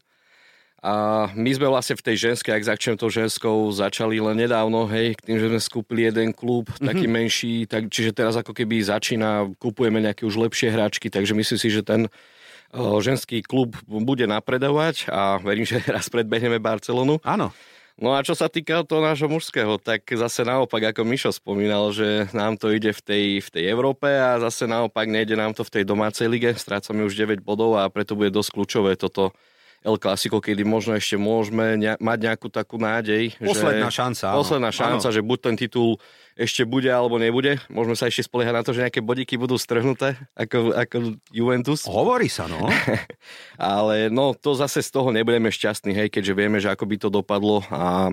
A 0.84 1.26
my 1.32 1.48
sme 1.48 1.72
vlastne 1.72 1.96
v 1.96 2.04
tej 2.04 2.16
ženskej, 2.28 2.52
ak 2.52 2.68
začnem 2.76 3.00
tou 3.00 3.08
ženskou, 3.08 3.72
začali 3.72 4.20
len 4.20 4.36
nedávno, 4.36 4.84
hej, 4.92 5.16
tým, 5.24 5.40
že 5.40 5.48
sme 5.48 5.56
skúpili 5.56 6.04
jeden 6.12 6.36
klub, 6.36 6.68
mm-hmm. 6.68 6.84
taký 6.84 7.06
menší, 7.08 7.54
tak, 7.64 7.88
čiže 7.88 8.12
teraz 8.12 8.36
ako 8.36 8.52
keby 8.52 8.84
začína, 8.84 9.48
kupujeme 9.56 10.04
nejaké 10.04 10.28
už 10.28 10.36
lepšie 10.36 10.68
hráčky, 10.68 11.08
takže 11.08 11.32
myslím 11.32 11.56
si, 11.56 11.72
že 11.72 11.80
ten 11.80 12.12
o, 12.76 13.00
ženský 13.00 13.40
klub 13.40 13.72
bude 13.88 14.28
napredovať 14.28 15.08
a 15.08 15.40
verím, 15.40 15.64
že 15.72 15.80
raz 15.88 16.12
predbehneme 16.12 16.60
Barcelonu. 16.60 17.16
Áno. 17.24 17.48
No 17.96 18.12
a 18.12 18.20
čo 18.20 18.36
sa 18.36 18.52
týka 18.52 18.84
toho 18.84 19.00
nášho 19.00 19.30
mužského, 19.30 19.80
tak 19.80 20.04
zase 20.04 20.44
naopak, 20.44 20.92
ako 20.92 21.06
Mišo 21.06 21.32
spomínal, 21.32 21.96
že 21.96 22.28
nám 22.36 22.60
to 22.60 22.68
ide 22.68 22.92
v 22.92 23.00
tej, 23.00 23.24
v 23.40 23.48
tej 23.48 23.64
Európe 23.72 24.10
a 24.10 24.36
zase 24.36 24.68
naopak 24.68 25.08
nejde 25.08 25.32
nám 25.32 25.56
to 25.56 25.64
v 25.64 25.80
tej 25.80 25.84
domácej 25.88 26.28
lige. 26.28 26.52
Strácame 26.58 27.06
už 27.06 27.16
9 27.16 27.40
bodov 27.40 27.80
a 27.80 27.88
preto 27.88 28.18
bude 28.18 28.34
dosť 28.34 28.50
kľúčové 28.52 28.92
toto 29.00 29.32
El 29.84 30.00
Clasico, 30.00 30.40
kedy 30.40 30.64
možno 30.64 30.96
ešte 30.96 31.20
môžeme 31.20 31.76
ne- 31.76 32.00
mať 32.00 32.18
nejakú 32.24 32.48
takú 32.48 32.80
nádej. 32.80 33.36
Posledná 33.36 33.92
že, 33.92 34.00
šanca. 34.00 34.24
Áno. 34.32 34.40
Posledná 34.40 34.70
šanca, 34.72 35.08
áno. 35.12 35.14
že 35.14 35.20
buď 35.20 35.38
ten 35.44 35.54
titul 35.60 36.00
ešte 36.34 36.64
bude 36.64 36.88
alebo 36.88 37.20
nebude. 37.20 37.60
Môžeme 37.68 37.92
sa 37.92 38.08
ešte 38.08 38.24
spoliehať 38.24 38.54
na 38.56 38.64
to, 38.64 38.72
že 38.72 38.82
nejaké 38.88 39.04
bodíky 39.04 39.36
budú 39.36 39.60
strhnuté 39.60 40.16
ako, 40.32 40.72
ako 40.72 40.96
Juventus. 41.28 41.84
Hovorí 41.84 42.32
sa, 42.32 42.48
no. 42.48 42.64
Ale 43.60 44.08
no, 44.08 44.32
to 44.32 44.56
zase 44.56 44.80
z 44.80 44.88
toho 44.88 45.12
nebudeme 45.12 45.52
šťastní, 45.52 45.92
hej, 45.92 46.08
keďže 46.08 46.32
vieme, 46.32 46.58
že 46.64 46.72
ako 46.72 46.88
by 46.88 46.96
to 46.96 47.08
dopadlo 47.12 47.60
a 47.68 48.08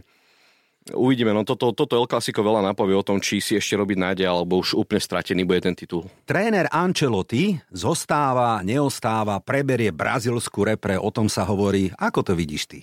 Uvidíme, 0.90 1.30
no 1.30 1.46
toto, 1.46 1.78
toto 1.78 1.94
El 1.94 2.10
Clasico 2.10 2.42
veľa 2.42 2.66
napovie 2.66 2.98
o 2.98 3.06
tom, 3.06 3.22
či 3.22 3.38
si 3.38 3.54
ešte 3.54 3.78
robiť 3.78 4.02
nádej, 4.02 4.26
alebo 4.26 4.66
už 4.66 4.74
úplne 4.74 4.98
stratený 4.98 5.46
bude 5.46 5.62
ten 5.62 5.78
titul. 5.78 6.10
Tréner 6.26 6.66
Ancelotti 6.74 7.62
zostáva, 7.70 8.66
neostáva, 8.66 9.38
preberie 9.46 9.94
brazilskú 9.94 10.66
repre, 10.66 10.98
o 10.98 11.14
tom 11.14 11.30
sa 11.30 11.46
hovorí. 11.46 11.94
Ako 12.02 12.26
to 12.26 12.34
vidíš 12.34 12.66
ty? 12.66 12.80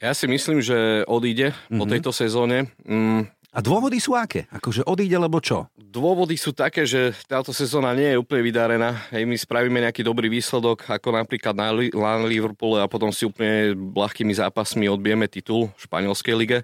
Ja 0.00 0.16
si 0.16 0.24
myslím, 0.24 0.64
že 0.64 1.04
odíde 1.04 1.52
mm-hmm. 1.52 1.76
po 1.76 1.84
mhm. 1.84 1.92
tejto 1.92 2.10
sezóne. 2.16 2.72
Mm. 2.88 3.28
A 3.56 3.64
dôvody 3.64 3.96
sú 3.96 4.12
aké? 4.12 4.44
Akože 4.52 4.84
odíde, 4.84 5.16
lebo 5.16 5.40
čo? 5.40 5.64
Dôvody 5.80 6.36
sú 6.36 6.52
také, 6.52 6.84
že 6.84 7.16
táto 7.24 7.56
sezóna 7.56 7.96
nie 7.96 8.12
je 8.12 8.20
úplne 8.20 8.44
vydarená. 8.44 9.08
Hej, 9.08 9.24
my 9.24 9.32
spravíme 9.32 9.80
nejaký 9.80 10.04
dobrý 10.04 10.28
výsledok, 10.28 10.84
ako 10.84 11.08
napríklad 11.16 11.56
na, 11.56 11.72
na 11.72 12.12
Liverpoole 12.20 12.84
a 12.84 12.88
potom 12.88 13.08
si 13.08 13.24
úplne 13.24 13.72
ľahkými 13.72 14.36
zápasmi 14.36 14.92
odbijeme 14.92 15.24
titul 15.24 15.72
v 15.72 15.80
španielskej 15.88 16.36
lige 16.36 16.58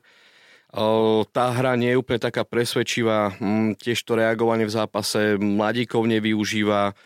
tá 1.37 1.45
hra 1.53 1.77
nie 1.77 1.93
je 1.93 2.01
úplne 2.01 2.17
taká 2.17 2.49
presvedčivá, 2.49 3.37
mm, 3.37 3.77
tiež 3.77 4.01
to 4.09 4.17
reagovanie 4.17 4.65
v 4.65 4.73
zápase 4.73 5.37
mladíkov 5.37 6.09
nevyužíva. 6.09 6.97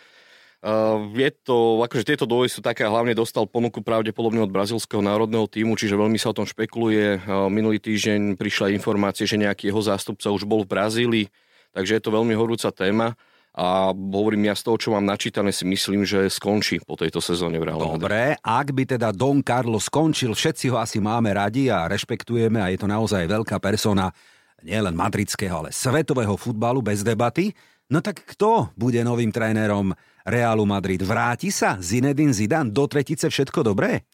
Je 1.14 1.30
to, 1.46 1.78
akože 1.82 2.02
tieto 2.02 2.26
dôvody 2.26 2.50
sú 2.50 2.58
také, 2.58 2.82
hlavne 2.82 3.14
dostal 3.14 3.46
ponuku 3.46 3.86
pravdepodobne 3.86 4.42
od 4.42 4.50
brazilského 4.50 4.98
národného 4.98 5.46
týmu, 5.46 5.78
čiže 5.78 5.94
veľmi 5.94 6.18
sa 6.18 6.34
o 6.34 6.38
tom 6.38 6.46
špekuluje. 6.46 7.22
Minulý 7.46 7.78
týždeň 7.78 8.34
prišla 8.34 8.74
informácie, 8.74 9.30
že 9.30 9.38
nejaký 9.38 9.70
jeho 9.70 9.82
zástupca 9.82 10.26
už 10.34 10.42
bol 10.42 10.66
v 10.66 10.72
Brazílii, 10.74 11.26
takže 11.70 11.98
je 11.98 12.02
to 12.02 12.10
veľmi 12.10 12.34
horúca 12.34 12.74
téma 12.74 13.14
a 13.56 13.88
hovorím 13.96 14.52
ja 14.52 14.54
z 14.54 14.68
toho, 14.68 14.76
čo 14.76 14.92
mám 14.92 15.08
načítané, 15.08 15.48
si 15.48 15.64
myslím, 15.64 16.04
že 16.04 16.28
skončí 16.28 16.76
po 16.84 16.92
tejto 16.92 17.24
sezóne 17.24 17.56
v 17.56 17.72
Real 17.72 17.80
Dobre, 17.80 18.36
ak 18.36 18.68
by 18.76 18.84
teda 18.84 19.16
Don 19.16 19.40
Carlos 19.40 19.88
skončil, 19.88 20.36
všetci 20.36 20.68
ho 20.68 20.76
asi 20.76 21.00
máme 21.00 21.32
radi 21.32 21.72
a 21.72 21.88
rešpektujeme 21.88 22.60
a 22.60 22.68
je 22.68 22.76
to 22.76 22.84
naozaj 22.84 23.24
veľká 23.24 23.56
persona 23.56 24.12
nielen 24.60 24.92
madridského, 24.92 25.64
ale 25.64 25.72
svetového 25.72 26.36
futbalu 26.36 26.84
bez 26.84 27.00
debaty, 27.00 27.56
no 27.88 28.04
tak 28.04 28.28
kto 28.28 28.76
bude 28.76 29.00
novým 29.00 29.32
trénerom 29.32 29.96
Realu 30.28 30.68
Madrid? 30.68 31.00
Vráti 31.00 31.48
sa 31.48 31.80
Zinedine 31.80 32.36
Zidane 32.36 32.68
do 32.68 32.84
tretice 32.84 33.32
všetko 33.32 33.64
dobré? 33.64 34.04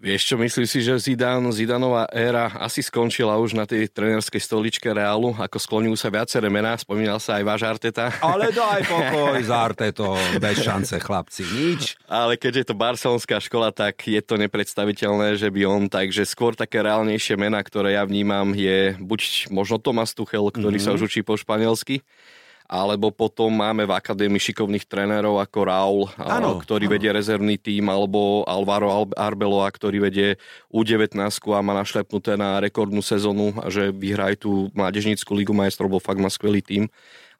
Vieš 0.00 0.32
čo, 0.32 0.34
myslím 0.40 0.64
si, 0.64 0.80
že 0.80 0.96
Zidane, 0.96 1.52
Zidanová 1.52 2.08
éra 2.08 2.48
asi 2.56 2.80
skončila 2.80 3.36
už 3.36 3.52
na 3.52 3.68
tej 3.68 3.84
trenerskej 3.84 4.40
stoličke 4.40 4.88
Reálu, 4.88 5.36
ako 5.36 5.60
skloňujú 5.60 5.92
sa 5.92 6.08
viaceré 6.08 6.48
mená, 6.48 6.72
spomínal 6.80 7.20
sa 7.20 7.36
aj 7.36 7.44
váš 7.44 7.62
Arteta. 7.68 8.08
Ale 8.24 8.48
daj 8.48 8.80
pokoj 8.96 9.36
z 9.36 9.52
Arteto, 9.52 10.16
bez 10.40 10.56
šance 10.64 10.96
chlapci, 11.04 11.44
nič. 11.44 12.00
Ale 12.08 12.40
keďže 12.40 12.64
je 12.64 12.68
to 12.72 12.80
barcelonská 12.80 13.44
škola, 13.44 13.76
tak 13.76 14.00
je 14.08 14.24
to 14.24 14.40
nepredstaviteľné, 14.40 15.36
že 15.36 15.52
by 15.52 15.68
on, 15.68 15.92
takže 15.92 16.24
skôr 16.24 16.56
také 16.56 16.80
reálnejšie 16.80 17.36
mená, 17.36 17.60
ktoré 17.60 18.00
ja 18.00 18.02
vnímam, 18.08 18.56
je 18.56 18.96
buď 18.96 19.52
možno 19.52 19.76
Tomas 19.76 20.16
Tuchel, 20.16 20.48
ktorý 20.48 20.80
mm-hmm. 20.80 20.96
sa 20.96 20.96
už 20.96 21.12
učí 21.12 21.20
po 21.20 21.36
španielsky, 21.36 22.00
alebo 22.70 23.10
potom 23.10 23.50
máme 23.50 23.82
v 23.82 23.98
akadémii 23.98 24.38
šikovných 24.38 24.86
trénerov 24.86 25.42
ako 25.42 25.58
Raul, 25.66 26.06
ano, 26.14 26.62
ktorý 26.62 26.86
ano. 26.86 26.94
vedie 26.94 27.10
rezervný 27.10 27.58
tím, 27.58 27.90
alebo 27.90 28.46
Alvaro 28.46 29.10
Arbeloa, 29.18 29.66
ktorý 29.74 30.06
vedie 30.06 30.38
U19 30.70 31.18
a 31.50 31.60
má 31.66 31.74
našlepnuté 31.74 32.38
na 32.38 32.62
rekordnú 32.62 33.02
sezónu 33.02 33.58
a 33.58 33.66
že 33.74 33.90
vyhrá 33.90 34.30
aj 34.30 34.46
tú 34.46 34.70
mládežnícku 34.78 35.34
ligu 35.34 35.50
majstrov, 35.50 35.90
bo 35.90 35.98
fakt 35.98 36.22
má 36.22 36.30
skvelý 36.30 36.62
tím 36.62 36.86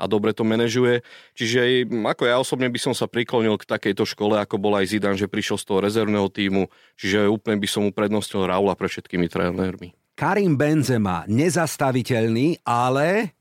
a 0.01 0.11
dobre 0.11 0.35
to 0.35 0.43
manažuje. 0.43 1.07
Čiže 1.39 1.87
ako 1.87 2.23
ja 2.27 2.43
osobne 2.43 2.67
by 2.67 2.81
som 2.83 2.97
sa 2.97 3.07
priklonil 3.07 3.55
k 3.55 3.71
takejto 3.71 4.03
škole, 4.03 4.35
ako 4.35 4.59
bol 4.59 4.75
aj 4.75 4.91
Zidane, 4.91 5.15
že 5.15 5.31
prišiel 5.31 5.63
z 5.63 5.65
toho 5.71 5.79
rezervného 5.79 6.27
týmu, 6.27 6.67
čiže 6.99 7.31
úplne 7.31 7.63
by 7.63 7.69
som 7.71 7.87
mu 7.87 7.95
prednostil 7.95 8.43
Raula 8.51 8.75
pre 8.75 8.91
všetkými 8.91 9.31
trénermi. 9.31 9.95
Karim 10.19 10.59
Benzema, 10.59 11.25
nezastaviteľný, 11.31 12.61
ale 12.67 13.40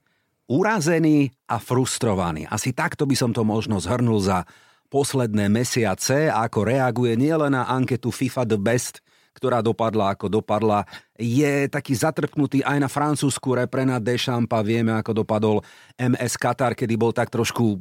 urazený 0.49 1.29
a 1.45 1.61
frustrovaný. 1.61 2.49
Asi 2.49 2.73
takto 2.73 3.05
by 3.05 3.15
som 3.15 3.31
to 3.31 3.45
možno 3.45 3.77
zhrnul 3.77 4.17
za 4.17 4.49
posledné 4.89 5.53
mesiace, 5.53 6.33
ako 6.33 6.65
reaguje 6.65 7.13
nielen 7.13 7.53
na 7.53 7.69
anketu 7.69 8.09
FIFA 8.09 8.43
The 8.49 8.57
Best, 8.57 9.05
ktorá 9.37 9.61
dopadla 9.61 10.17
ako 10.17 10.41
dopadla, 10.41 10.83
je 11.15 11.69
taký 11.69 11.93
zatrpnutý 11.93 12.65
aj 12.65 12.77
na 12.81 12.89
francúzsku 12.89 13.53
repre 13.53 13.85
na 13.85 14.01
Deschampa. 14.01 14.65
Vieme, 14.65 14.97
ako 14.97 15.23
dopadol 15.23 15.61
MS 15.95 16.35
Qatar, 16.35 16.73
kedy 16.73 16.97
bol 16.97 17.13
tak 17.13 17.29
trošku 17.29 17.79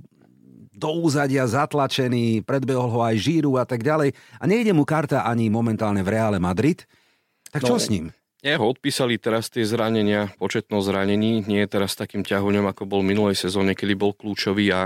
do 0.78 0.90
úzadia 1.02 1.42
zatlačený, 1.42 2.46
predbehol 2.46 2.86
ho 2.86 3.00
aj 3.02 3.18
Žíru 3.18 3.58
a 3.58 3.66
tak 3.66 3.82
ďalej. 3.82 4.14
A 4.38 4.44
nejde 4.46 4.70
mu 4.70 4.86
karta 4.86 5.26
ani 5.26 5.50
momentálne 5.50 6.06
v 6.06 6.14
Reále 6.14 6.38
Madrid. 6.38 6.86
Tak 7.50 7.66
čo 7.66 7.74
no, 7.74 7.82
s 7.82 7.90
ním? 7.90 8.14
Jeho 8.38 8.70
odpísali 8.70 9.18
teraz 9.18 9.50
tie 9.50 9.66
zranenia, 9.66 10.30
početnosť 10.38 10.86
zranení, 10.86 11.42
nie 11.42 11.66
je 11.66 11.68
teraz 11.74 11.98
takým 11.98 12.22
ťahuňom, 12.22 12.70
ako 12.70 12.86
bol 12.86 13.02
minulej 13.02 13.34
sezóne, 13.34 13.74
kedy 13.74 13.98
bol 13.98 14.14
kľúčový 14.14 14.70
a 14.70 14.80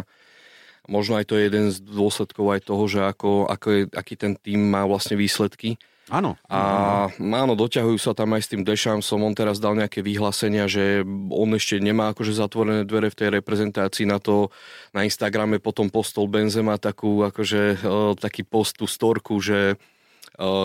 možno 0.89 1.21
aj 1.21 1.29
to 1.29 1.37
je 1.37 1.53
jeden 1.53 1.69
z 1.69 1.85
dôsledkov 1.85 2.49
aj 2.49 2.61
toho, 2.65 2.85
že 2.89 3.01
ako, 3.05 3.53
ako 3.53 3.67
je, 3.69 3.81
aký 3.93 4.15
ten 4.17 4.41
tým 4.41 4.73
má 4.73 4.89
vlastne 4.89 5.21
výsledky. 5.21 5.77
Áno. 6.11 6.35
A 6.51 7.13
áno, 7.15 7.55
doťahujú 7.55 7.95
sa 8.01 8.17
tam 8.17 8.35
aj 8.35 8.43
s 8.43 8.51
tým 8.51 8.67
Dešamsom, 8.67 9.23
on 9.23 9.37
teraz 9.37 9.63
dal 9.63 9.79
nejaké 9.79 10.03
vyhlásenia, 10.03 10.67
že 10.67 11.07
on 11.31 11.53
ešte 11.55 11.79
nemá 11.79 12.11
akože 12.11 12.35
zatvorené 12.35 12.83
dvere 12.89 13.13
v 13.13 13.19
tej 13.21 13.29
reprezentácii 13.37 14.09
na 14.09 14.19
to, 14.19 14.51
na 14.91 15.07
Instagrame 15.07 15.63
potom 15.63 15.93
postol 15.93 16.27
Benzema 16.27 16.81
takú 16.81 17.23
akože 17.23 17.85
taký 18.19 18.43
post, 18.43 18.81
tú 18.81 18.89
storku, 18.89 19.39
že 19.39 19.77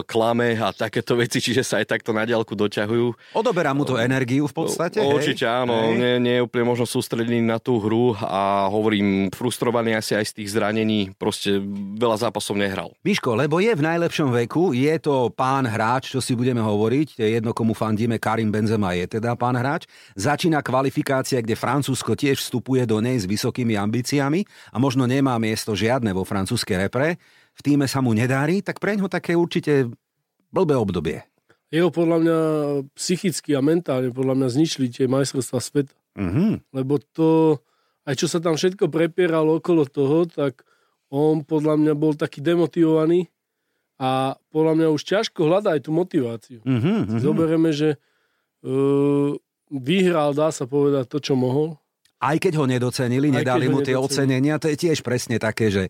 klame 0.07 0.55
a 0.57 0.71
takéto 0.71 1.19
veci, 1.19 1.43
čiže 1.43 1.61
sa 1.61 1.83
aj 1.83 1.91
takto 1.91 2.15
na 2.15 2.23
diálku 2.23 2.55
doťahujú. 2.55 3.35
Odoberá 3.35 3.75
mu 3.75 3.83
to 3.83 3.99
energiu 3.99 4.47
v 4.47 4.55
podstate? 4.55 5.03
Určite 5.03 5.43
hej? 5.43 5.67
áno, 5.67 5.75
hej. 5.91 5.99
Nie, 5.99 6.13
nie 6.23 6.35
je 6.39 6.45
úplne 6.45 6.65
možno 6.65 6.87
sústredený 6.87 7.43
na 7.43 7.59
tú 7.59 7.77
hru 7.77 8.15
a 8.17 8.71
hovorím, 8.71 9.29
frustrovaný 9.35 9.99
asi 9.99 10.15
aj 10.15 10.25
z 10.31 10.33
tých 10.41 10.49
zranení, 10.55 11.11
proste 11.19 11.59
veľa 11.99 12.27
zápasov 12.27 12.55
nehral. 12.55 12.95
Miško, 13.03 13.35
lebo 13.35 13.59
je 13.59 13.75
v 13.75 13.83
najlepšom 13.83 14.31
veku, 14.45 14.71
je 14.71 14.95
to 15.03 15.29
pán 15.35 15.67
hráč, 15.67 16.15
čo 16.15 16.23
si 16.23 16.33
budeme 16.33 16.63
hovoriť, 16.63 17.19
je 17.19 17.27
jedno 17.27 17.51
komu 17.51 17.75
fandíme, 17.75 18.17
Karim 18.17 18.49
Benzema 18.49 18.95
je 18.95 19.19
teda 19.19 19.35
pán 19.35 19.59
hráč. 19.59 19.85
Začína 20.15 20.63
kvalifikácia, 20.63 21.43
kde 21.43 21.59
Francúzsko 21.59 22.15
tiež 22.15 22.39
vstupuje 22.39 22.87
do 22.87 23.03
nej 23.03 23.19
s 23.19 23.27
vysokými 23.27 23.75
ambíciami 23.75 24.47
a 24.71 24.77
možno 24.79 25.03
nemá 25.05 25.35
miesto 25.37 25.75
žiadne 25.75 26.15
vo 26.15 26.23
francúzskej 26.23 26.87
repre 26.87 27.19
v 27.57 27.61
týme 27.65 27.89
sa 27.89 28.05
mu 28.05 28.13
nedári, 28.13 28.61
tak 28.61 28.77
pre 28.77 28.93
ňo 28.93 29.09
také 29.09 29.33
určite 29.33 29.89
blbé 30.53 30.77
obdobie. 30.77 31.25
Jeho 31.67 31.91
podľa 31.91 32.17
mňa 32.23 32.37
psychicky 32.95 33.57
a 33.57 33.65
mentálne 33.65 34.13
podľa 34.13 34.39
mňa 34.39 34.47
zničili 34.53 34.87
tie 34.87 35.09
majstrovstvá 35.09 35.59
sveta. 35.59 35.95
Mm-hmm. 36.15 36.71
Lebo 36.71 37.01
to, 37.11 37.59
aj 38.07 38.15
čo 38.15 38.31
sa 38.31 38.39
tam 38.39 38.55
všetko 38.55 38.87
prepieralo 38.87 39.59
okolo 39.59 39.83
toho, 39.83 40.23
tak 40.29 40.63
on 41.11 41.43
podľa 41.43 41.75
mňa 41.75 41.93
bol 41.97 42.15
taký 42.15 42.39
demotivovaný 42.39 43.27
a 43.99 44.37
podľa 44.53 44.73
mňa 44.77 44.87
už 44.93 45.01
ťažko 45.03 45.41
hľadá 45.49 45.75
aj 45.75 45.89
tú 45.89 45.91
motiváciu. 45.91 46.59
Mm-hmm. 46.63 47.19
Zoberieme, 47.19 47.73
že 47.73 47.97
uh, 48.63 49.33
vyhral, 49.67 50.37
dá 50.37 50.53
sa 50.53 50.69
povedať, 50.69 51.09
to, 51.09 51.19
čo 51.19 51.33
mohol. 51.35 51.75
Aj 52.17 52.37
keď 52.39 52.63
ho 52.63 52.65
nedocenili, 52.65 53.29
aj 53.29 53.35
nedali 53.43 53.65
mu 53.69 53.83
tie 53.83 53.93
ocenenia, 53.93 54.57
to 54.57 54.71
je 54.71 54.77
tiež 54.77 55.05
presne 55.05 55.37
také, 55.37 55.69
že 55.69 55.83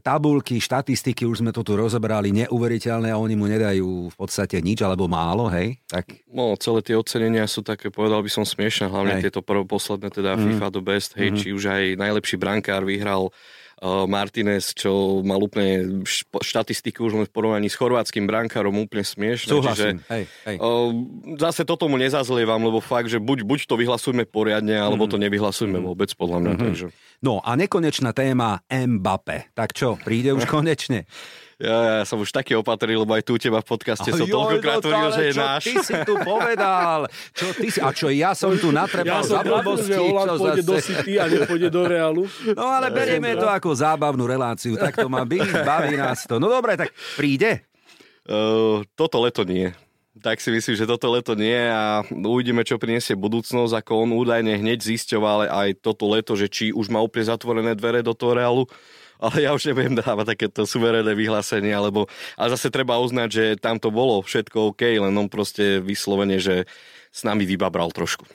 tabulky, 0.00 0.56
štatistiky, 0.56 1.28
už 1.28 1.44
sme 1.44 1.52
to 1.52 1.60
tu 1.60 1.76
rozobrali, 1.76 2.32
neuveriteľné 2.32 3.12
a 3.12 3.20
oni 3.20 3.36
mu 3.36 3.44
nedajú 3.44 4.08
v 4.08 4.16
podstate 4.16 4.56
nič 4.64 4.80
alebo 4.80 5.04
málo, 5.04 5.52
hej? 5.52 5.76
Tak... 5.84 6.24
No, 6.32 6.56
celé 6.56 6.80
tie 6.80 6.96
ocenenia 6.96 7.44
sú 7.44 7.60
také, 7.60 7.92
povedal 7.92 8.24
by 8.24 8.30
som, 8.32 8.48
smiešne, 8.48 8.88
hlavne 8.88 9.20
hej. 9.20 9.28
tieto 9.28 9.44
prv, 9.44 9.68
posledné, 9.68 10.08
teda 10.08 10.32
mm. 10.32 10.40
FIFA 10.48 10.68
The 10.72 10.82
Best, 10.82 11.10
hej, 11.20 11.28
mm. 11.34 11.36
či 11.36 11.48
už 11.52 11.64
aj 11.68 11.82
najlepší 12.00 12.36
brankár 12.40 12.88
vyhral 12.88 13.28
Martinez, 13.82 14.78
čo 14.78 15.20
mal 15.26 15.42
úplne 15.42 16.06
štatistiky 16.38 17.02
už 17.02 17.18
len 17.18 17.26
v 17.26 17.34
porovnaní 17.34 17.66
s 17.66 17.74
chorvátským 17.74 18.30
brankárom 18.30 18.78
úplne 18.78 19.02
smiešne. 19.02 19.50
Súhlasím, 19.50 19.98
čiže, 19.98 20.12
hej, 20.14 20.24
hej. 20.46 20.56
Zase 21.42 21.66
toto 21.66 21.90
mu 21.90 21.98
nezazlievam, 21.98 22.62
lebo 22.62 22.78
fakt, 22.78 23.10
že 23.10 23.18
buď, 23.18 23.42
buď 23.42 23.60
to 23.66 23.74
vyhlasujme 23.74 24.22
poriadne, 24.30 24.78
alebo 24.78 25.10
mm. 25.10 25.10
to 25.10 25.16
nevyhlasujme 25.18 25.82
mm. 25.82 25.86
vôbec, 25.90 26.10
podľa 26.14 26.38
mňa. 26.38 26.52
Mm-hmm. 26.54 26.68
Takže... 26.70 26.86
No 27.26 27.42
a 27.42 27.50
nekonečná 27.58 28.14
téma 28.14 28.62
Mbappé. 28.70 29.50
Tak 29.50 29.74
čo, 29.74 29.98
príde 29.98 30.30
už 30.30 30.46
konečne? 30.54 31.10
Ja, 31.62 32.02
ja 32.02 32.04
som 32.04 32.18
už 32.18 32.34
taký 32.34 32.58
opatrný, 32.58 32.98
lebo 32.98 33.14
aj 33.14 33.22
tu 33.22 33.38
teba 33.38 33.62
v 33.62 33.68
podcaste 33.70 34.10
som 34.10 34.26
toľkokrát 34.26 34.82
no 34.82 34.90
tvrdil, 34.90 35.10
že 35.14 35.22
je 35.30 35.32
čo 35.32 35.42
náš. 35.46 35.62
ty 35.62 35.74
si 35.78 35.94
tu 36.02 36.14
povedal? 36.18 37.06
Čo 37.30 37.46
ty 37.54 37.66
si? 37.70 37.78
A 37.78 37.94
čo 37.94 38.10
ja 38.10 38.34
som 38.34 38.50
tu 38.58 38.74
Ja 38.74 38.82
natrebal 38.82 39.22
som 39.22 39.38
za 39.38 39.42
blbosti? 39.46 39.94
že 39.94 40.02
Holand 40.02 40.34
čo 40.34 40.42
pôjde 40.42 40.62
do 40.66 40.74
zase? 40.74 40.86
City 40.90 41.12
a 41.22 41.24
nepôjde 41.30 41.68
do 41.70 41.82
Realu. 41.86 42.26
No 42.58 42.66
ale 42.66 42.90
berieme 42.90 43.38
to 43.38 43.46
ako 43.46 43.78
zábavnú 43.78 44.26
reláciu. 44.26 44.74
Tak 44.74 44.98
to 44.98 45.06
má 45.06 45.22
byť, 45.22 45.62
baví 45.62 45.94
nás 45.94 46.26
to. 46.26 46.42
No 46.42 46.50
dobre, 46.50 46.74
tak 46.74 46.90
príde. 47.14 47.62
Uh, 48.26 48.82
toto 48.98 49.22
leto 49.22 49.46
nie. 49.46 49.70
Tak 50.18 50.42
si 50.42 50.50
myslím, 50.50 50.74
že 50.74 50.84
toto 50.84 51.08
leto 51.14 51.38
nie 51.38 51.56
a 51.56 52.02
uvidíme, 52.10 52.66
čo 52.66 52.76
priniesie 52.76 53.14
budúcnosť, 53.14 53.80
ako 53.80 54.02
on 54.02 54.10
údajne 54.18 54.58
hneď 54.58 54.82
zisťoval 54.82 55.46
aj 55.46 55.78
toto 55.78 56.10
leto, 56.10 56.34
že 56.34 56.50
či 56.50 56.74
už 56.74 56.90
má 56.90 56.98
úplne 56.98 57.30
zatvorené 57.30 57.72
dvere 57.78 58.02
do 58.02 58.12
toho 58.12 58.34
Realu, 58.34 58.66
ale 59.22 59.46
ja 59.46 59.54
už 59.54 59.70
nebudem 59.70 59.94
dávať 59.94 60.34
takéto 60.34 60.66
suverénne 60.66 61.14
vyhlásenie, 61.14 61.70
alebo, 61.70 62.10
ale 62.34 62.58
zase 62.58 62.74
treba 62.74 62.98
uznať, 62.98 63.28
že 63.30 63.44
tam 63.62 63.78
to 63.78 63.94
bolo 63.94 64.18
všetko 64.18 64.74
OK, 64.74 64.82
len 64.98 65.14
on 65.14 65.30
proste 65.30 65.78
vyslovene, 65.78 66.42
že 66.42 66.66
s 67.14 67.22
nami 67.22 67.46
vybabral 67.46 67.94
trošku. 67.94 68.26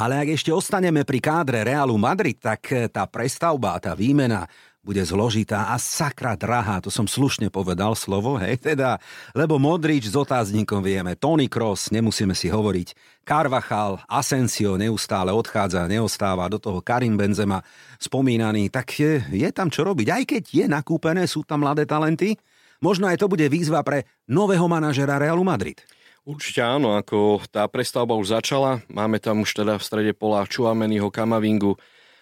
Ale 0.00 0.16
ak 0.16 0.32
ešte 0.32 0.48
ostaneme 0.48 1.04
pri 1.04 1.20
kádre 1.20 1.60
Realu 1.60 2.00
Madrid, 2.00 2.40
tak 2.40 2.64
tá 2.88 3.04
prestavba, 3.04 3.76
tá 3.76 3.92
výmena 3.92 4.48
bude 4.80 5.04
zložitá 5.04 5.70
a 5.70 5.76
sakra 5.76 6.32
drahá, 6.40 6.80
to 6.80 6.88
som 6.88 7.04
slušne 7.04 7.52
povedal 7.52 7.92
slovo, 7.92 8.40
hej, 8.40 8.56
teda, 8.56 8.96
lebo 9.36 9.60
Modrič 9.60 10.08
s 10.08 10.16
otáznikom 10.16 10.80
vieme, 10.80 11.12
Tony 11.20 11.52
Cross, 11.52 11.92
nemusíme 11.92 12.32
si 12.32 12.48
hovoriť, 12.48 13.20
Carvachal, 13.28 14.00
Asensio 14.08 14.80
neustále 14.80 15.36
odchádza, 15.36 15.84
neostáva, 15.84 16.48
do 16.48 16.56
toho 16.56 16.80
Karim 16.80 17.20
Benzema 17.20 17.60
spomínaný, 18.00 18.72
tak 18.72 18.88
je, 18.96 19.20
je 19.28 19.48
tam 19.52 19.68
čo 19.68 19.84
robiť, 19.84 20.08
aj 20.08 20.22
keď 20.24 20.42
je 20.48 20.66
nakúpené, 20.66 21.28
sú 21.28 21.44
tam 21.44 21.60
mladé 21.60 21.84
talenty, 21.84 22.40
možno 22.80 23.04
aj 23.04 23.20
to 23.20 23.28
bude 23.28 23.44
výzva 23.52 23.84
pre 23.84 24.08
nového 24.24 24.64
manažera 24.64 25.20
Realu 25.20 25.44
Madrid. 25.44 25.84
Určite 26.24 26.60
áno, 26.60 26.96
ako 27.00 27.40
tá 27.48 27.64
prestavba 27.64 28.12
už 28.12 28.36
začala. 28.36 28.84
Máme 28.92 29.16
tam 29.16 29.40
už 29.40 29.64
teda 29.64 29.80
v 29.80 29.82
strede 29.82 30.12
pola 30.12 30.44
Čuameniho, 30.44 31.08
Kamavingu. 31.08 31.80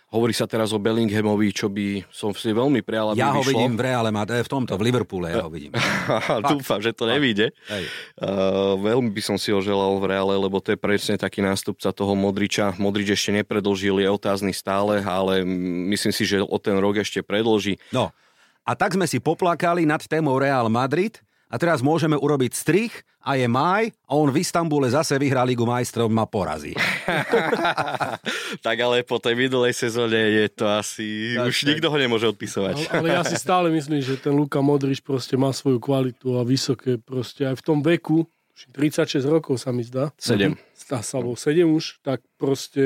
Hovorí 0.08 0.32
sa 0.32 0.48
teraz 0.48 0.72
o 0.72 0.80
Bellinghamovi, 0.80 1.52
čo 1.52 1.68
by 1.68 2.08
som 2.08 2.32
si 2.32 2.48
veľmi 2.48 2.80
prijal, 2.80 3.12
aby 3.12 3.20
Ja 3.20 3.36
ho 3.36 3.44
vyšlo. 3.44 3.52
vidím 3.52 3.76
v 3.76 3.82
Reale 3.92 4.08
Madrid, 4.08 4.40
v 4.40 4.48
tomto, 4.48 4.80
v 4.80 4.82
Liverpoole 4.88 5.28
ja 5.28 5.44
ho 5.44 5.52
vidím. 5.52 5.76
Dúfam, 6.56 6.80
že 6.80 6.96
to 6.96 7.04
nevíde. 7.04 7.52
Hej. 7.68 7.84
Uh, 8.16 8.80
veľmi 8.80 9.12
by 9.12 9.20
som 9.20 9.36
si 9.36 9.52
ho 9.52 9.60
želal 9.60 10.00
v 10.00 10.08
Reále, 10.08 10.40
lebo 10.40 10.64
to 10.64 10.72
je 10.72 10.80
presne 10.80 11.20
taký 11.20 11.44
nástupca 11.44 11.92
toho 11.92 12.16
Modriča. 12.16 12.72
Modrič 12.80 13.12
ešte 13.12 13.36
nepredlžil, 13.36 14.00
je 14.00 14.08
otázny 14.08 14.56
stále, 14.56 15.04
ale 15.04 15.44
myslím 15.92 16.12
si, 16.16 16.24
že 16.24 16.40
o 16.40 16.56
ten 16.56 16.80
rok 16.80 17.04
ešte 17.04 17.20
predlží. 17.20 17.76
No, 17.92 18.08
a 18.64 18.72
tak 18.72 18.96
sme 18.96 19.04
si 19.04 19.20
poplakali 19.20 19.84
nad 19.84 20.00
témou 20.04 20.40
Real 20.40 20.72
Madrid 20.72 21.20
a 21.48 21.54
teraz 21.56 21.80
môžeme 21.80 22.14
urobiť 22.14 22.52
strich 22.52 22.92
a 23.24 23.36
je 23.40 23.48
maj 23.48 23.88
a 24.04 24.16
on 24.16 24.28
v 24.28 24.44
Istambule 24.44 24.88
zase 24.92 25.16
vyhrá 25.16 25.44
Ligu 25.44 25.64
majstrov 25.64 26.12
ma 26.12 26.28
porazí. 26.28 26.76
tak 28.66 28.76
ale 28.76 29.00
po 29.04 29.16
tej 29.16 29.34
minulej 29.36 29.72
sezóne 29.72 30.16
je 30.16 30.46
to 30.52 30.64
asi... 30.68 31.36
Tak, 31.36 31.48
už 31.48 31.56
tak. 31.56 31.68
nikto 31.72 31.86
ho 31.88 31.96
nemôže 31.96 32.26
odpisovať. 32.28 32.92
Ale, 32.92 33.00
ale 33.00 33.08
ja 33.16 33.22
si 33.24 33.36
stále 33.40 33.72
myslím, 33.72 34.04
že 34.04 34.20
ten 34.20 34.36
Luka 34.36 34.60
Modrič 34.60 35.00
proste 35.00 35.40
má 35.40 35.52
svoju 35.56 35.80
kvalitu 35.80 36.36
a 36.36 36.44
vysoké 36.44 37.00
proste 37.00 37.48
aj 37.48 37.60
v 37.60 37.62
tom 37.64 37.80
veku, 37.80 38.28
už 38.58 38.74
36 38.74 39.22
rokov 39.24 39.56
sa 39.62 39.70
mi 39.70 39.86
zdá. 39.86 40.10
Sedem. 40.18 40.58
Zdá 40.74 41.00
sa, 41.00 41.22
alebo 41.22 41.38
7 41.38 41.62
už, 41.64 42.02
tak 42.02 42.20
proste 42.36 42.84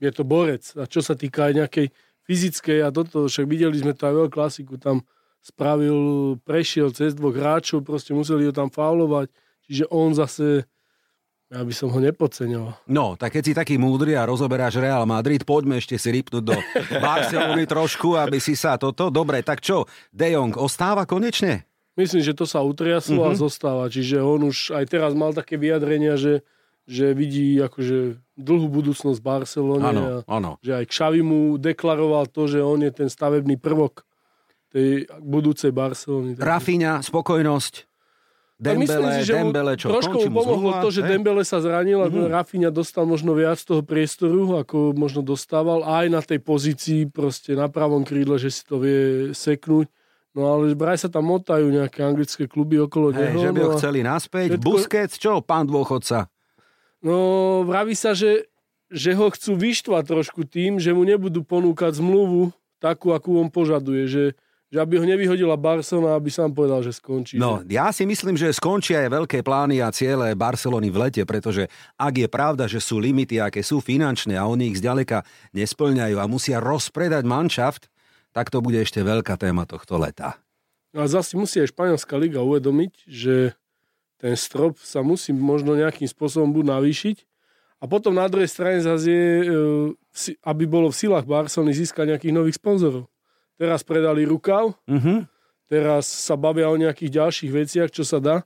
je 0.00 0.10
to 0.14 0.22
borec. 0.24 0.64
A 0.80 0.88
čo 0.88 1.04
sa 1.04 1.12
týka 1.12 1.50
aj 1.50 1.54
nejakej 1.60 1.86
fyzickej 2.24 2.78
a 2.84 2.88
toto, 2.88 3.28
však 3.28 3.44
videli 3.44 3.76
sme 3.76 3.92
to 3.92 4.08
aj 4.08 4.14
veľ 4.16 4.28
klasiku, 4.32 4.80
tam 4.80 5.04
spravil, 5.40 5.98
prešiel 6.42 6.90
cez 6.90 7.12
dvoch 7.12 7.32
hráčov, 7.32 7.80
proste 7.80 8.12
museli 8.12 8.44
ho 8.44 8.52
tam 8.52 8.68
faulovať, 8.68 9.32
čiže 9.64 9.84
on 9.88 10.12
zase, 10.12 10.68
ja 11.48 11.60
by 11.60 11.72
som 11.72 11.88
ho 11.88 11.98
nepodceňoval. 11.98 12.84
No, 12.86 13.14
tak 13.14 13.32
keď 13.32 13.42
si 13.42 13.52
taký 13.54 13.74
múdry 13.76 14.12
a 14.12 14.22
rozoberáš 14.22 14.76
Real 14.76 15.02
Madrid, 15.02 15.40
poďme 15.42 15.76
ešte 15.76 15.96
si 15.96 16.08
rýpnuť 16.10 16.42
do 16.42 16.52
Barcelony 17.00 17.64
trošku, 17.64 18.14
aby 18.14 18.36
si 18.36 18.52
sa 18.52 18.76
toto... 18.76 19.08
Dobre, 19.08 19.40
tak 19.40 19.58
čo, 19.58 19.84
De 20.10 20.28
Jong 20.30 20.52
ostáva 20.54 21.02
konečne? 21.02 21.64
Myslím, 21.94 22.22
že 22.22 22.30
to 22.32 22.44
sa 22.44 22.62
utriaslo 22.62 23.26
Mhm. 23.26 23.26
a 23.26 23.34
zostáva. 23.34 23.84
Čiže 23.86 24.20
on 24.20 24.46
už 24.46 24.70
aj 24.70 24.84
teraz 24.86 25.12
mal 25.12 25.32
také 25.32 25.56
vyjadrenia, 25.56 26.14
že, 26.14 26.46
že 26.84 27.10
vidí 27.10 27.58
akože 27.58 28.14
dlhú 28.38 28.70
budúcnosť 28.70 29.18
v 29.18 29.26
Barcelone. 29.26 29.82
Áno, 29.82 30.02
áno. 30.22 30.50
že 30.60 30.78
aj 30.78 30.84
Xavi 30.86 31.20
mu 31.20 31.58
deklaroval 31.58 32.30
to, 32.30 32.46
že 32.46 32.62
on 32.62 32.78
je 32.80 32.92
ten 32.92 33.10
stavebný 33.10 33.58
prvok 33.58 34.06
tej 34.78 34.90
budúcej 35.18 35.70
Barcelony. 35.70 36.38
Rafinha, 36.38 37.02
spokojnosť. 37.02 37.90
Dembele, 38.56 39.22
si, 39.22 39.22
že 39.24 39.38
Dembele, 39.38 39.74
čo, 39.74 39.86
trošku 39.88 40.18
mu 40.20 40.34
pomohlo 40.34 40.74
zmluva, 40.74 40.82
to, 40.82 40.90
že 40.90 41.00
hej? 41.00 41.10
Dembele 41.12 41.42
sa 41.42 41.58
zranil 41.58 41.98
a 42.00 42.06
Mhm. 42.06 42.26
Rafinha 42.28 42.70
dostal 42.70 43.02
možno 43.04 43.30
viac 43.32 43.58
toho 43.60 43.82
priestoru, 43.82 44.58
ako 44.58 44.94
možno 44.94 45.22
dostával. 45.22 45.82
Aj 45.82 46.06
na 46.06 46.18
tej 46.20 46.38
pozícii 46.40 47.06
proste 47.08 47.54
na 47.54 47.66
pravom 47.66 48.02
krídle, 48.02 48.34
že 48.34 48.50
si 48.50 48.62
to 48.62 48.78
vie 48.78 49.00
seknúť. 49.32 49.86
No 50.32 50.50
ale 50.52 50.70
vraj 50.72 50.94
sa 50.96 51.06
tam 51.06 51.26
motajú 51.28 51.66
nejaké 51.68 51.98
anglické 52.00 52.46
kluby 52.46 52.78
okolo 52.78 53.10
Hej, 53.10 53.30
neho. 53.30 53.38
že 53.40 53.48
by 53.48 53.60
ho 53.60 53.70
no 53.70 53.74
chceli 53.74 54.00
naspäť. 54.00 54.48
Všetko- 54.52 54.66
Busquets, 54.66 55.14
čo, 55.16 55.38
pán 55.40 55.64
dôchodca? 55.64 56.26
No, 56.98 57.14
vraví 57.62 57.94
sa, 57.94 58.10
že, 58.10 58.50
že 58.88 59.14
ho 59.14 59.30
chcú 59.30 59.54
vyštvať 59.54 60.02
trošku 60.04 60.42
tým, 60.44 60.78
že 60.78 60.90
mu 60.90 61.02
nebudú 61.02 61.46
ponúkať 61.46 61.94
zmluvu 61.96 62.50
takú, 62.78 63.10
akú 63.10 63.38
on 63.38 63.46
požaduje, 63.48 64.06
že, 64.06 64.24
že 64.68 64.78
aby 64.84 65.00
ho 65.00 65.04
nevyhodila 65.08 65.56
Barcelona, 65.56 66.12
aby 66.12 66.28
sám 66.28 66.52
povedal, 66.52 66.84
že 66.84 66.92
skončí. 66.92 67.40
No, 67.40 67.64
že... 67.64 67.72
ja 67.72 67.88
si 67.88 68.04
myslím, 68.04 68.36
že 68.36 68.52
skončia 68.52 69.08
aj 69.08 69.16
veľké 69.16 69.38
plány 69.40 69.80
a 69.80 69.88
ciele 69.88 70.36
Barcelony 70.36 70.92
v 70.92 71.08
lete, 71.08 71.22
pretože 71.24 71.72
ak 71.96 72.14
je 72.20 72.28
pravda, 72.28 72.68
že 72.68 72.76
sú 72.76 73.00
limity, 73.00 73.40
aké 73.40 73.64
sú 73.64 73.80
finančné 73.80 74.36
a 74.36 74.44
oni 74.44 74.68
ich 74.68 74.80
zďaleka 74.84 75.24
nesplňajú 75.56 76.20
a 76.20 76.28
musia 76.28 76.60
rozpredať 76.60 77.24
manšaft, 77.24 77.88
tak 78.36 78.52
to 78.52 78.60
bude 78.60 78.76
ešte 78.76 79.00
veľká 79.00 79.40
téma 79.40 79.64
tohto 79.64 79.96
leta. 79.96 80.36
A 80.92 81.04
zase 81.08 81.36
musí 81.36 81.64
aj 81.64 81.72
Španielská 81.72 82.20
liga 82.20 82.44
uvedomiť, 82.44 83.08
že 83.08 83.56
ten 84.20 84.36
strop 84.36 84.76
sa 84.84 85.00
musí 85.00 85.32
možno 85.32 85.78
nejakým 85.78 86.08
spôsobom 86.08 86.52
buď 86.52 86.76
navýšiť 86.76 87.16
a 87.78 87.84
potom 87.86 88.12
na 88.12 88.26
druhej 88.26 88.50
strane 88.50 88.82
zase 88.82 89.06
je, 89.08 89.28
e, 89.46 90.34
aby 90.42 90.64
bolo 90.66 90.90
v 90.90 90.98
silách 90.98 91.24
Barcelony 91.24 91.72
získať 91.72 92.12
nejakých 92.12 92.34
nových 92.34 92.58
sponzorov. 92.58 93.06
Teraz 93.58 93.82
predali 93.82 94.22
rukav, 94.22 94.72
Mhm. 94.86 95.26
teraz 95.66 96.06
sa 96.06 96.34
bavia 96.34 96.66
o 96.66 96.76
nejakých 96.76 97.10
ďalších 97.12 97.50
veciach, 97.52 97.90
čo 97.90 98.02
sa 98.02 98.18
dá, 98.18 98.36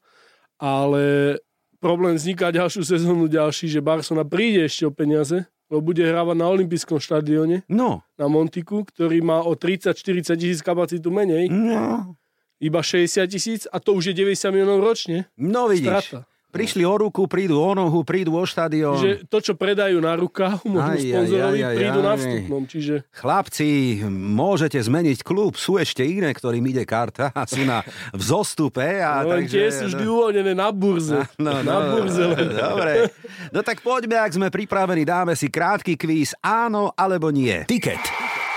ale 0.57 1.37
problém 1.79 2.15
vzniká 2.15 2.49
ďalšiu 2.49 2.83
sezónu 2.83 3.27
ďalší, 3.27 3.69
že 3.69 3.81
Barcelona 3.81 4.25
príde 4.25 4.65
ešte 4.65 4.83
o 4.85 4.91
peniaze, 4.91 5.45
lebo 5.69 5.83
bude 5.85 6.01
hrávať 6.01 6.37
na 6.37 6.47
olympijskom 6.47 6.97
štadióne, 6.97 7.65
No, 7.67 8.01
na 8.15 8.27
Montiku, 8.27 8.85
ktorý 8.85 9.21
má 9.21 9.41
o 9.41 9.53
30-40 9.53 9.95
tisíc 10.35 10.61
kapacitu 10.61 11.09
menej, 11.09 11.49
no, 11.49 12.15
iba 12.59 12.81
60 12.81 13.27
tisíc 13.27 13.61
a 13.67 13.77
to 13.77 13.93
už 13.93 14.13
je 14.13 14.15
90 14.17 14.49
miliónov 14.49 14.81
ročne. 14.81 15.27
no 15.35 15.67
vidíš. 15.67 16.09
Strata. 16.09 16.25
Prišli 16.53 16.85
o 16.85 16.93
ruku, 17.01 17.25
prídu 17.25 17.57
o 17.57 17.73
nohu, 17.73 18.05
prídu 18.05 18.37
o 18.37 18.45
štadión. 18.45 19.01
Čiže 19.01 19.25
to, 19.25 19.41
čo 19.41 19.53
predajú 19.57 19.97
na 20.05 20.13
rukáv, 20.13 20.61
možno 20.69 20.93
Aj, 20.93 21.01
sponzorovi, 21.01 21.65
aj, 21.65 21.73
aj, 21.73 21.77
prídu 21.81 22.01
na 22.05 22.13
vstupnom. 22.21 22.63
Čiže 22.69 22.95
Chlapci, 23.09 23.69
môžete 24.13 24.77
zmeniť 24.77 25.25
klub, 25.25 25.57
sú 25.57 25.81
ešte 25.81 26.05
iné, 26.05 26.29
ktorým 26.29 26.61
ide 26.69 26.85
karta 26.85 27.33
a 27.33 27.49
sú 27.53 27.65
na 27.65 27.81
vzostupe. 28.13 29.01
A 29.01 29.25
no, 29.25 29.33
takže, 29.33 29.57
tie 29.57 29.69
sú 29.73 29.85
vždy 29.97 30.05
uvoľnené 30.05 30.53
na 30.53 30.69
burze. 30.69 31.25
No, 31.41 31.65
na 31.65 31.77
burze 31.89 32.21
len. 32.21 32.53
Dobre. 32.69 33.09
No 33.49 33.65
tak 33.65 33.81
poďme, 33.81 34.21
ak 34.21 34.37
sme 34.37 34.53
pripravení, 34.53 35.09
dáme 35.09 35.33
si 35.33 35.49
krátky 35.49 35.97
kvíz 35.97 36.37
áno 36.45 36.93
alebo 36.93 37.33
nie. 37.33 37.65
Tiket. 37.65 38.05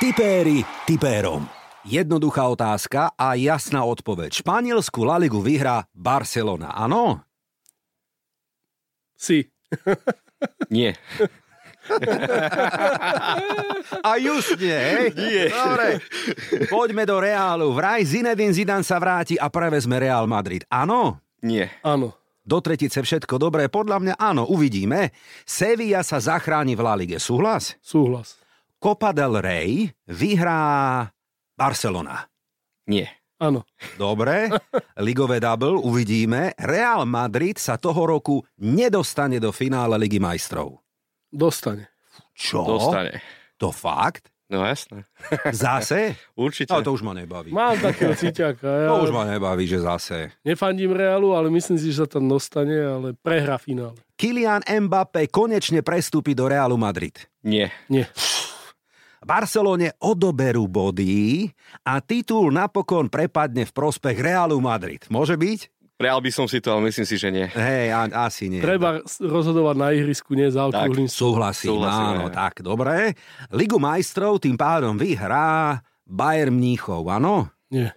Tipéri 0.03 0.67
tipérom. 0.83 1.47
Jednoduchá 1.85 2.49
otázka 2.49 3.13
a 3.13 3.37
jasná 3.37 3.85
odpoveď. 3.85 4.41
Španielsku 4.41 5.05
La 5.05 5.21
Ligu 5.21 5.37
vyhrá 5.37 5.85
Barcelona, 5.93 6.73
áno? 6.73 7.24
Si. 9.15 9.47
Nie. 10.69 10.93
A 14.03 14.17
just 14.17 14.57
nie, 14.57 14.73
hej? 14.73 15.07
Nie. 15.15 15.45
Dobre. 15.53 15.87
Poďme 16.67 17.03
do 17.05 17.17
Reálu. 17.21 17.71
Vraj 17.73 18.05
Zinedine 18.05 18.53
Zidane 18.53 18.85
sa 18.85 18.97
vráti 18.97 19.37
a 19.37 19.49
prevezme 19.49 20.01
Real 20.01 20.25
Madrid. 20.25 20.65
Áno? 20.69 21.21
Nie. 21.45 21.69
Áno. 21.85 22.13
Do 22.45 22.61
tretice 22.61 23.01
všetko 23.01 23.41
dobré? 23.41 23.69
Podľa 23.73 23.97
mňa 24.01 24.15
áno, 24.21 24.45
uvidíme. 24.45 25.09
Sevilla 25.45 26.05
sa 26.05 26.21
zachráni 26.21 26.77
v 26.77 26.81
La 26.85 26.93
Lige. 26.93 27.17
Súhlas? 27.17 27.73
Súhlas. 27.81 28.37
Copa 28.77 29.09
del 29.09 29.41
Rey 29.41 29.89
vyhrá 30.05 31.09
Barcelona. 31.57 32.29
Nie. 32.85 33.24
Áno. 33.35 33.67
Dobre, 33.99 34.47
ligové 34.97 35.43
double, 35.43 35.75
uvidíme. 35.75 36.55
Real 36.55 37.03
Madrid 37.03 37.59
sa 37.59 37.75
toho 37.75 38.07
roku 38.07 38.39
nedostane 38.63 39.43
do 39.43 39.51
finále 39.51 39.99
Ligy 39.99 40.23
majstrov. 40.23 40.79
Dostane. 41.27 41.91
Čo? 42.31 42.63
Dostane. 42.63 43.19
To 43.59 43.75
fakt? 43.75 44.31
No 44.45 44.61
jasné. 44.61 45.03
Zase? 45.51 46.15
Určite. 46.37 46.69
No 46.69 46.85
to 46.85 46.93
už 46.93 47.01
ma 47.01 47.17
nebaví. 47.17 47.49
Mám 47.49 47.81
takého 47.81 48.13
cíťaka. 48.13 48.67
Ja 48.85 48.93
To 48.93 49.03
už 49.03 49.11
ma 49.11 49.25
nebaví, 49.25 49.65
že 49.65 49.81
zase. 49.81 50.31
nefandím 50.45 50.93
Realu, 50.93 51.33
ale 51.33 51.49
myslím 51.49 51.81
si, 51.81 51.89
že 51.91 52.05
sa 52.05 52.07
tam 52.07 52.29
dostane, 52.29 52.77
ale 52.77 53.17
prehra 53.17 53.57
finále. 53.57 53.97
Kylian 54.15 54.63
Mbappé 54.63 55.27
konečne 55.27 55.81
prestúpi 55.83 56.31
do 56.31 56.47
Realu 56.47 56.77
Madrid. 56.77 57.19
Nie. 57.43 57.73
Nie. 57.91 58.07
Barcelone 59.25 59.97
odoberú 60.05 60.69
body 60.69 61.49
a 61.81 61.97
titul 61.97 62.53
napokon 62.53 63.09
prepadne 63.09 63.65
v 63.65 63.73
prospech 63.73 64.21
Realu 64.21 64.61
Madrid. 64.61 65.01
Môže 65.09 65.33
byť? 65.33 65.73
Prijal 65.97 66.21
by 66.21 66.29
som 66.29 66.45
si 66.45 66.61
to, 66.61 66.75
ale 66.75 66.91
myslím 66.91 67.07
si, 67.07 67.15
že 67.17 67.33
nie. 67.33 67.47
Hej, 67.49 67.87
a, 67.89 68.29
asi 68.29 68.51
nie. 68.51 68.61
Treba 68.61 69.01
rozhodovať 69.17 69.75
na 69.79 69.89
ihrisku, 69.95 70.37
nie 70.37 70.45
za 70.51 70.69
okrúhlym 70.69 71.09
stolom. 71.09 71.41
Súhlasím, 71.41 71.69
Súhlasím, 71.73 72.05
áno, 72.05 72.25
hej. 72.29 72.35
tak, 72.35 72.53
dobre. 72.61 73.15
Ligu 73.49 73.79
majstrov 73.81 74.37
tým 74.37 74.59
pádom 74.59 74.93
vyhrá 74.99 75.79
Bayern 76.05 76.53
Mníchov, 76.53 77.07
áno? 77.09 77.49
Nie. 77.73 77.95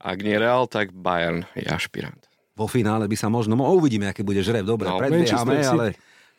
Ak 0.00 0.22
nie 0.24 0.38
Real, 0.38 0.64
tak 0.64 0.96
Bayern 0.96 1.44
je 1.52 1.66
ašpirant. 1.68 2.24
Vo 2.56 2.70
finále 2.70 3.04
by 3.04 3.16
sa 3.18 3.28
možno, 3.28 3.52
no 3.58 3.68
uvidíme, 3.74 4.08
aký 4.08 4.24
bude 4.24 4.40
žreb, 4.40 4.64
dobre, 4.64 4.88
No, 4.88 4.96
predbiehame, 4.96 5.60
ale 5.60 5.86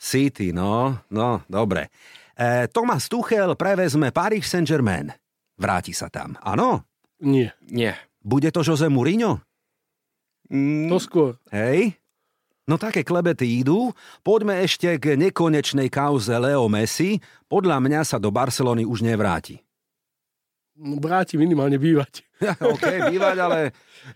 City, 0.01 0.49
no, 0.49 0.97
no, 1.13 1.43
dobre. 1.45 1.91
E, 2.41 2.65
Thomas 2.73 3.05
Tuchel 3.05 3.53
prevezme 3.53 4.09
Paris 4.09 4.49
Saint-Germain. 4.49 5.13
Vráti 5.61 5.93
sa 5.93 6.09
tam, 6.09 6.33
áno? 6.41 6.81
Nie. 7.21 7.53
Nie. 7.69 7.93
Bude 8.17 8.49
to 8.49 8.65
Jose 8.65 8.89
Mourinho? 8.89 9.45
Mm, 10.49 10.89
To 10.89 10.97
skôr. 10.97 11.37
Hej? 11.53 12.01
No 12.65 12.81
také 12.81 13.05
klebety 13.05 13.61
idú. 13.61 13.93
Poďme 14.25 14.57
ešte 14.65 14.89
k 14.97 15.13
nekonečnej 15.13 15.93
kauze 15.93 16.33
Leo 16.33 16.65
Messi. 16.65 17.21
Podľa 17.45 17.77
mňa 17.77 18.01
sa 18.01 18.17
do 18.17 18.33
Barcelony 18.33 18.89
už 18.89 19.05
nevráti. 19.05 19.61
No, 20.77 20.97
Vráti 20.97 21.37
minimálne 21.37 21.77
bývať. 21.77 22.25
OK, 22.73 23.13
bývať, 23.13 23.37
ale 23.37 23.59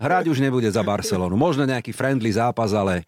hrať 0.01 0.33
už 0.33 0.41
nebude 0.41 0.65
za 0.65 0.81
Barcelonu. 0.81 1.37
Možno 1.37 1.61
nejaký 1.61 1.93
friendly 1.93 2.33
zápas, 2.33 2.73
ale 2.73 3.05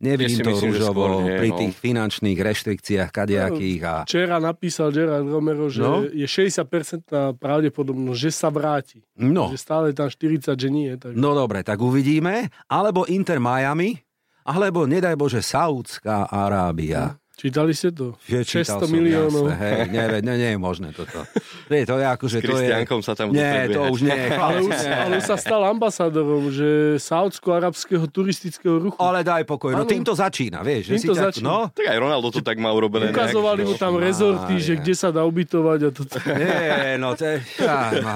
nevidím 0.00 0.40
to 0.40 0.50
myslím, 0.56 0.72
rúžovo 0.72 1.02
skôr 1.04 1.10
nie, 1.22 1.36
pri 1.36 1.48
no. 1.52 1.58
tých 1.60 1.74
finančných 1.76 2.38
reštrikciách 2.40 3.10
kadejakých. 3.12 3.80
A... 3.84 3.94
Včera 4.08 4.40
napísal 4.40 4.88
Gerard 4.90 5.28
Romero, 5.28 5.68
že 5.68 5.84
No. 5.84 6.02
je 6.08 6.24
60% 6.24 7.36
pravdepodobnosť, 7.36 8.18
že 8.18 8.30
sa 8.32 8.48
vráti. 8.48 9.04
No, 9.20 9.52
Že 9.52 9.58
stále 9.60 9.86
tam 9.92 10.08
40, 10.08 10.56
že 10.56 10.68
nie. 10.72 10.88
Tak... 10.96 11.12
no 11.12 11.36
dobre, 11.36 11.60
tak 11.60 11.76
uvidíme. 11.78 12.48
Alebo 12.66 13.04
Inter 13.06 13.36
Miami, 13.36 14.00
alebo 14.48 14.88
nedaj 14.88 15.14
Bože 15.20 15.44
Saudská 15.44 16.26
Arábia. 16.26 17.19
Čítali 17.40 17.72
ste 17.72 17.88
to? 17.88 18.20
Je, 18.28 18.44
čítal 18.44 18.84
600 18.84 18.84
som, 18.84 18.88
miliónov. 18.92 19.48
Jasne, 19.48 19.64
hej, 19.64 19.80
nevie, 19.88 20.18
ne, 20.20 20.34
nie 20.36 20.50
je 20.52 20.58
možné 20.60 20.92
toto. 20.92 21.24
Nie, 21.72 21.88
to 21.88 21.96
je 21.96 22.04
akože... 22.04 22.36
S 22.36 22.44
To 22.44 22.56
je, 22.60 23.00
sa 23.00 23.14
tam 23.16 23.32
nie, 23.32 23.72
to 23.72 23.80
už 23.88 24.04
nie. 24.04 24.20
Ale 24.36 24.60
už, 24.60 24.76
ale 24.76 25.12
už 25.16 25.24
sa 25.24 25.40
stal 25.40 25.64
ambasádorom, 25.72 26.52
že 26.52 27.00
saudsko-arabského 27.00 28.04
turistického 28.12 28.76
ruchu. 28.76 29.00
Ale 29.00 29.24
daj 29.24 29.48
pokoj, 29.48 29.72
no 29.72 29.88
týmto 29.88 30.12
začína, 30.12 30.60
vieš. 30.60 30.92
že 30.92 30.94
si 31.00 31.08
Týmto 31.08 31.16
ťa- 31.16 31.24
začína. 31.32 31.46
No, 31.48 31.56
Tak 31.72 31.86
aj 31.88 31.96
Ronaldo 31.96 32.28
to 32.28 32.40
tak 32.44 32.60
má 32.60 32.68
urobené. 32.76 33.08
Ukazovali 33.08 33.64
mu 33.64 33.72
no. 33.72 33.80
tam 33.80 33.96
rezorty, 33.96 34.60
že 34.60 34.76
kde 34.76 34.92
sa 34.92 35.08
dá 35.08 35.24
ubytovať 35.24 35.78
a 35.80 35.88
toto. 35.96 36.16
Nie, 36.36 37.00
no 37.00 37.16
to 37.16 37.24
je... 37.24 37.36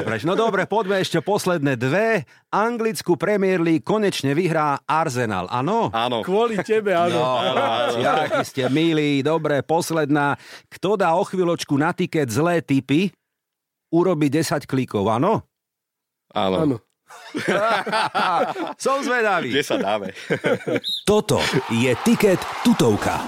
Preč. 0.05 0.29
No 0.29 0.37
dobre, 0.37 0.69
poďme 0.69 1.01
ešte 1.01 1.25
posledné 1.25 1.81
dve. 1.81 2.29
Anglickú 2.55 3.19
Premier 3.19 3.59
League 3.59 3.83
konečne 3.83 4.31
vyhrá 4.31 4.79
Arsenal, 4.87 5.51
áno? 5.51 5.91
Áno. 5.91 6.23
Kvôli 6.23 6.55
tebe, 6.63 6.95
áno. 6.95 7.19
No, 7.19 8.43
ste 8.47 8.71
milí, 8.71 9.14
dobre, 9.21 9.63
posledná. 9.63 10.41
Kto 10.73 10.97
dá 10.99 11.15
o 11.15 11.23
chvíľočku 11.23 11.77
na 11.77 11.95
tiket 11.95 12.33
zlé 12.33 12.65
typy, 12.65 13.13
urobí 13.95 14.33
10 14.33 14.67
klikov, 14.67 15.07
áno? 15.07 15.45
Áno. 16.35 16.57
áno. 16.59 16.77
Som 18.83 19.05
zvedavý. 19.07 19.55
Kde 19.55 19.63
sa 19.63 19.77
dáme? 19.79 20.11
Toto 21.07 21.39
je 21.71 21.93
tiket 22.03 22.41
tutovka. 22.67 23.23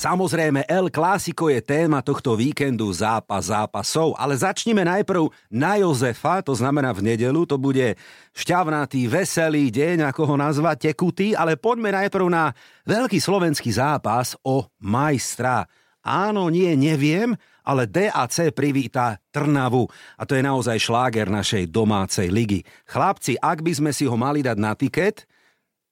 Samozrejme, 0.00 0.64
El 0.64 0.88
Clásico 0.88 1.52
je 1.52 1.60
téma 1.60 2.00
tohto 2.00 2.32
víkendu 2.32 2.88
zápas 2.88 3.52
zápasov, 3.52 4.16
ale 4.16 4.32
začnime 4.32 4.80
najprv 4.80 5.28
na 5.52 5.76
Jozefa, 5.76 6.40
to 6.40 6.56
znamená 6.56 6.96
v 6.96 7.04
nedelu, 7.12 7.44
to 7.44 7.60
bude 7.60 8.00
šťavnatý, 8.32 9.04
veselý 9.12 9.68
deň, 9.68 10.08
ako 10.08 10.24
ho 10.24 10.36
nazvať, 10.40 10.88
tekutý, 10.88 11.36
ale 11.36 11.60
poďme 11.60 11.92
najprv 11.92 12.32
na 12.32 12.56
veľký 12.88 13.20
slovenský 13.20 13.76
zápas 13.76 14.40
o 14.40 14.64
majstra. 14.80 15.68
Áno, 16.00 16.48
nie, 16.48 16.72
neviem, 16.80 17.36
ale 17.60 17.84
DAC 17.84 18.56
privíta 18.56 19.20
Trnavu 19.28 19.84
a 20.16 20.24
to 20.24 20.32
je 20.32 20.40
naozaj 20.40 20.80
šláger 20.80 21.28
našej 21.28 21.68
domácej 21.68 22.32
ligy. 22.32 22.64
Chlapci, 22.88 23.36
ak 23.36 23.60
by 23.60 23.72
sme 23.76 23.90
si 23.92 24.08
ho 24.08 24.16
mali 24.16 24.40
dať 24.40 24.56
na 24.56 24.72
tiket, 24.72 25.28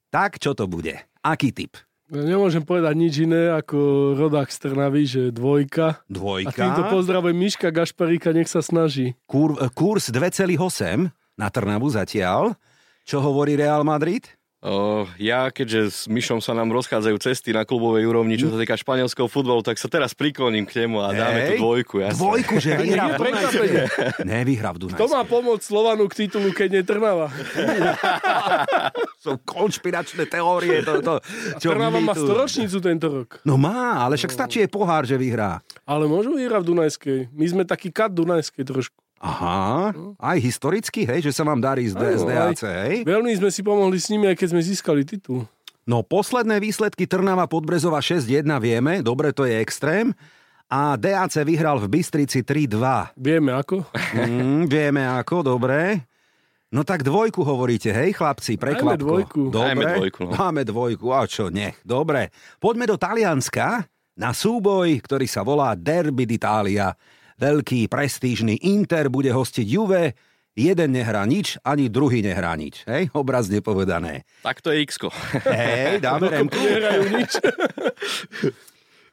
tak 0.08 0.40
čo 0.40 0.56
to 0.56 0.64
bude? 0.64 0.96
Aký 1.20 1.52
typ? 1.52 1.87
Nemôžem 2.08 2.64
povedať 2.64 2.94
nič 2.96 3.14
iné 3.20 3.52
ako 3.52 3.76
rodák 4.16 4.48
z 4.48 4.58
Trnavy, 4.64 5.02
že 5.04 5.22
dvojka. 5.28 6.00
A 6.00 6.08
Dvojka. 6.08 6.56
týmto 6.56 6.82
pozdravujem 6.88 7.36
Miška 7.36 7.68
Gašparíka, 7.68 8.32
nech 8.32 8.48
sa 8.48 8.64
snaží. 8.64 9.12
Kur, 9.28 9.60
kurs 9.76 10.08
2,8 10.08 11.12
na 11.36 11.48
Trnavu 11.52 11.92
zatiaľ. 11.92 12.56
Čo 13.04 13.20
hovorí 13.20 13.60
Real 13.60 13.84
Madrid? 13.84 14.37
O, 14.58 15.06
ja, 15.22 15.54
keďže 15.54 15.80
s 15.86 15.98
Myšom 16.10 16.42
sa 16.42 16.50
nám 16.50 16.74
rozchádzajú 16.74 17.14
cesty 17.22 17.54
na 17.54 17.62
klubovej 17.62 18.10
úrovni, 18.10 18.34
čo 18.34 18.50
sa 18.50 18.58
týka 18.58 18.74
španielského 18.74 19.30
futbalu, 19.30 19.62
tak 19.62 19.78
sa 19.78 19.86
teraz 19.86 20.18
prikloním 20.18 20.66
k 20.66 20.82
nemu 20.82 20.98
a 20.98 21.14
dáme 21.14 21.38
tú 21.38 21.52
Hej. 21.54 21.58
dvojku. 21.62 21.94
Jasne. 22.02 22.18
Dvojku, 22.18 22.54
že 22.58 22.70
vyhrá 22.82 23.04
v 23.06 23.10
Nie, 23.14 23.20
prekvapenie. 23.22 23.82
Dunajskej. 23.86 24.26
Nevyhrá 24.26 24.68
v 24.74 24.76
To 24.76 24.80
Dunajskej. 24.90 25.14
má 25.14 25.22
pomôcť 25.22 25.62
Slovanu 25.62 26.02
k 26.10 26.14
titulu, 26.26 26.50
keď 26.50 26.68
nie 26.74 26.82
Trnava. 26.82 27.30
Sú 29.22 29.38
konšpiračné 29.46 30.26
teórie. 30.26 30.82
To, 30.82 30.92
to, 31.06 31.14
čo 31.62 31.70
Trnava 31.70 32.02
má 32.02 32.18
storočnicu 32.18 32.82
tento 32.82 33.06
rok. 33.06 33.38
No 33.46 33.54
má, 33.54 34.02
ale 34.02 34.18
však 34.18 34.34
stačí 34.34 34.58
je 34.58 34.66
pohár, 34.66 35.06
že 35.06 35.14
vyhrá. 35.14 35.62
Ale 35.86 36.10
môžu 36.10 36.34
vyhrať 36.34 36.66
v 36.66 36.66
Dunajskej. 36.66 37.18
My 37.30 37.46
sme 37.46 37.62
taký 37.62 37.94
kat 37.94 38.10
Dunajskej 38.10 38.66
trošku. 38.66 38.98
Aha, 39.18 39.90
aj 40.14 40.38
historicky, 40.38 41.02
hej, 41.02 41.26
že 41.26 41.32
sa 41.34 41.42
vám 41.42 41.58
darí 41.58 41.90
z, 41.90 41.98
D- 41.98 42.18
z 42.18 42.22
Áno, 42.22 42.30
DAC, 42.54 42.60
hej? 42.62 42.94
Veľmi 43.02 43.34
sme 43.34 43.50
si 43.50 43.66
pomohli 43.66 43.98
s 43.98 44.06
nimi, 44.08 44.30
aj 44.30 44.38
keď 44.38 44.48
sme 44.54 44.62
získali 44.62 45.02
titul. 45.02 45.42
No 45.82 46.04
posledné 46.04 46.60
výsledky 46.60 47.08
Trnava 47.08 47.48
Podbrezova 47.48 47.98
6-1 47.98 48.44
vieme, 48.60 49.00
dobre, 49.00 49.34
to 49.34 49.42
je 49.42 49.58
extrém. 49.58 50.14
A 50.68 51.00
DAC 51.00 51.32
vyhral 51.42 51.80
v 51.80 51.88
Bystrici 51.88 52.44
3-2. 52.44 53.16
Vieme 53.16 53.56
ako. 53.56 53.88
Mm, 54.12 54.68
vieme 54.68 55.00
ako, 55.02 55.40
dobre. 55.40 56.04
No 56.68 56.84
tak 56.84 57.00
dvojku 57.00 57.40
hovoríte, 57.40 57.88
hej 57.88 58.12
chlapci, 58.12 58.60
prekvapko. 58.60 59.00
dvojku. 59.00 59.42
Dobre, 59.48 59.64
Dajme 59.72 59.84
dvojku, 59.96 60.20
no. 60.28 60.32
Máme 60.36 60.62
dvojku, 60.68 61.06
a 61.08 61.24
čo, 61.24 61.48
nech. 61.48 61.80
Dobre, 61.80 62.28
poďme 62.60 62.84
do 62.84 63.00
Talianska 63.00 63.88
na 64.12 64.36
súboj, 64.36 65.00
ktorý 65.00 65.24
sa 65.24 65.40
volá 65.40 65.72
Derby 65.72 66.28
d'Italia. 66.28 66.92
Veľký, 67.38 67.86
prestížny 67.86 68.58
Inter 68.66 69.06
bude 69.06 69.30
hostiť 69.30 69.66
Juve, 69.66 70.18
jeden 70.58 70.90
nehrá 70.90 71.22
nič, 71.22 71.54
ani 71.62 71.86
druhý 71.86 72.18
nehrá 72.18 72.58
nič. 72.58 72.82
Hej, 72.82 73.14
obrazne 73.14 73.62
povedané. 73.62 74.26
Tak 74.42 74.58
to 74.58 74.74
je 74.74 74.82
x 74.82 74.98
Hej, 75.46 76.02
dáme 76.02 76.26
remku. 76.26 76.58
Nehrajú 76.58 77.02
nič. 77.14 77.32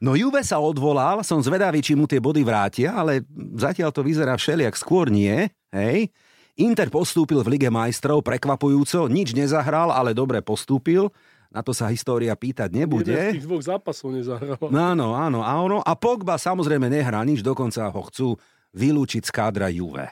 No 0.01 0.17
Juve 0.17 0.41
sa 0.41 0.57
odvolal, 0.57 1.21
som 1.21 1.39
zvedavý, 1.39 1.79
či 1.85 1.93
mu 1.93 2.09
tie 2.09 2.19
body 2.19 2.41
vrátia, 2.41 2.97
ale 2.97 3.23
zatiaľ 3.55 3.93
to 3.93 4.01
vyzerá 4.01 4.35
všelijak 4.35 4.75
skôr 4.75 5.07
nie. 5.07 5.47
Hej. 5.71 6.09
Inter 6.55 6.88
postúpil 6.88 7.43
v 7.43 7.55
Lige 7.55 7.69
majstrov 7.69 8.23
prekvapujúco, 8.23 9.11
nič 9.11 9.35
nezahral, 9.35 9.91
ale 9.91 10.15
dobre 10.15 10.39
postúpil. 10.39 11.11
Na 11.55 11.63
to 11.63 11.71
sa 11.71 11.87
história 11.87 12.35
pýtať 12.35 12.67
Jeden 12.67 12.75
z 12.75 12.81
nebude. 12.83 13.15
tých 13.15 13.47
dvoch 13.47 13.63
zápasov 13.63 14.11
nezahral. 14.11 14.59
No 14.59 14.75
áno, 14.75 15.15
áno, 15.15 15.39
áno. 15.39 15.79
A 15.79 15.95
Pogba 15.95 16.35
samozrejme 16.35 16.91
nehrá 16.91 17.23
nič, 17.23 17.39
dokonca 17.39 17.87
ho 17.87 18.01
chcú 18.11 18.35
vylúčiť 18.75 19.23
z 19.23 19.31
kádra 19.31 19.71
Juve. 19.71 20.11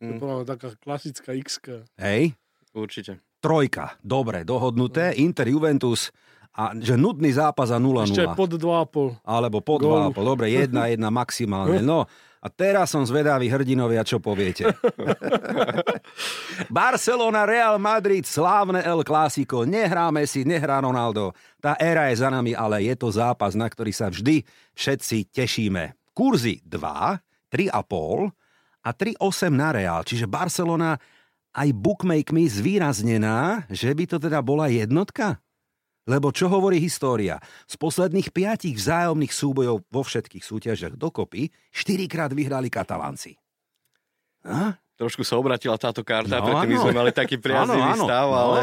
To 0.00 0.16
bola 0.16 0.48
taká 0.48 0.72
klasická 0.80 1.36
x 1.36 1.60
Hej. 2.00 2.32
Určite. 2.72 3.20
Trojka, 3.44 4.00
dobre, 4.00 4.48
dohodnuté. 4.48 5.12
Inter 5.20 5.52
Juventus 5.52 6.08
a 6.56 6.72
že 6.72 6.96
nudný 6.96 7.30
zápas 7.30 7.68
a 7.68 7.76
0-0. 7.76 8.08
Ešte 8.10 8.26
pod 8.32 8.50
2,5. 8.56 9.20
Alebo 9.22 9.60
po 9.60 9.76
Gól. 9.76 10.10
2,5. 10.16 10.24
Dobre, 10.24 10.46
jedna, 10.50 10.88
jedna 10.88 11.08
maximálne. 11.12 11.84
No, 11.90 12.08
a 12.40 12.48
teraz 12.48 12.88
som 12.88 13.04
zvedavý, 13.04 13.52
hrdinovia, 13.52 14.00
čo 14.00 14.16
poviete. 14.16 14.64
Barcelona, 16.72 17.44
Real 17.44 17.76
Madrid, 17.76 18.24
slávne 18.24 18.80
El 18.80 19.04
Clásico. 19.04 19.68
Nehrá 19.68 20.08
Messi, 20.08 20.48
nehrá 20.48 20.80
Ronaldo. 20.80 21.36
Tá 21.60 21.76
éra 21.76 22.08
je 22.08 22.24
za 22.24 22.32
nami, 22.32 22.56
ale 22.56 22.88
je 22.88 22.96
to 22.96 23.12
zápas, 23.12 23.52
na 23.52 23.68
ktorý 23.68 23.92
sa 23.92 24.08
vždy 24.08 24.40
všetci 24.72 25.36
tešíme. 25.36 25.92
Kurzy 26.16 26.64
2, 26.64 26.80
3,5 27.52 28.32
a 28.80 28.88
3,8 28.88 29.52
na 29.52 29.68
Real. 29.76 30.00
Čiže 30.00 30.24
Barcelona 30.24 30.96
aj 31.52 31.68
bookmakemi 31.76 32.48
zvýraznená, 32.48 33.68
že 33.68 33.92
by 33.92 34.08
to 34.08 34.16
teda 34.16 34.40
bola 34.40 34.72
jednotka? 34.72 35.44
Lebo 36.04 36.32
čo 36.32 36.48
hovorí 36.48 36.80
história? 36.80 37.36
Z 37.64 37.76
posledných 37.76 38.32
piatich 38.32 38.74
vzájomných 38.74 39.30
súbojov 39.30 39.84
vo 39.84 40.02
všetkých 40.02 40.40
súťažiach 40.40 40.94
dokopy 40.96 41.48
štyrikrát 41.70 42.32
vyhrali 42.32 42.68
Katalánci. 42.68 43.36
A? 44.42 44.80
Trošku 44.96 45.20
sa 45.20 45.36
obratila 45.36 45.76
táto 45.76 46.00
karta, 46.00 46.40
No, 46.40 46.44
preto 46.44 46.64
my 46.64 46.76
áno. 46.76 46.82
sme 46.84 46.92
mali 46.94 47.12
taký 47.12 47.36
priaznivý 47.44 47.84
Áno, 47.84 47.96
áno, 48.00 48.04
stav, 48.04 48.26
no. 48.26 48.36
ale 48.36 48.60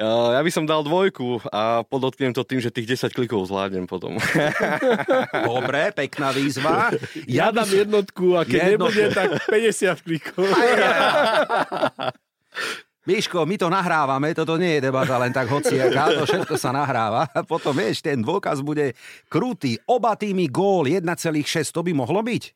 uh, 0.00 0.32
ja 0.32 0.40
by 0.40 0.50
som 0.50 0.64
dal 0.64 0.80
dvojku 0.80 1.44
a 1.48 1.84
podotknem 1.84 2.32
to 2.32 2.40
tým, 2.42 2.60
že 2.60 2.72
tých 2.72 2.88
10 2.96 3.12
klikov 3.12 3.44
zvládnem 3.44 3.84
potom. 3.84 4.16
Dobre, 5.48 5.92
pekná 5.92 6.32
výzva. 6.32 6.92
Ja, 7.24 7.52
dám 7.52 7.68
jednotku 7.68 8.36
a 8.36 8.44
keď 8.44 8.76
Jednotku. 8.76 8.96
nebude, 8.96 9.04
tak 9.12 9.28
50 9.48 10.04
klikov. 10.04 10.44
Miško, 13.02 13.42
my 13.42 13.56
to 13.56 13.66
nahrávame, 13.66 14.30
toto 14.30 14.54
nie 14.54 14.78
je 14.78 14.84
debata 14.84 15.18
len 15.18 15.28
tak 15.28 15.46
hociaká, 15.46 16.14
to 16.14 16.22
všetko 16.22 16.54
sa 16.54 16.70
nahráva. 16.70 17.26
A 17.28 17.42
potom, 17.42 17.72
vieš, 17.72 17.98
ten 18.00 18.14
dôkaz 18.16 18.60
bude 18.60 18.94
krutý. 19.26 19.74
Oba 19.84 20.14
týmy 20.14 20.46
gól 20.46 20.86
1,6, 20.86 21.02
to 21.68 21.80
by 21.80 21.92
mohlo 21.92 22.20
byť? 22.20 22.54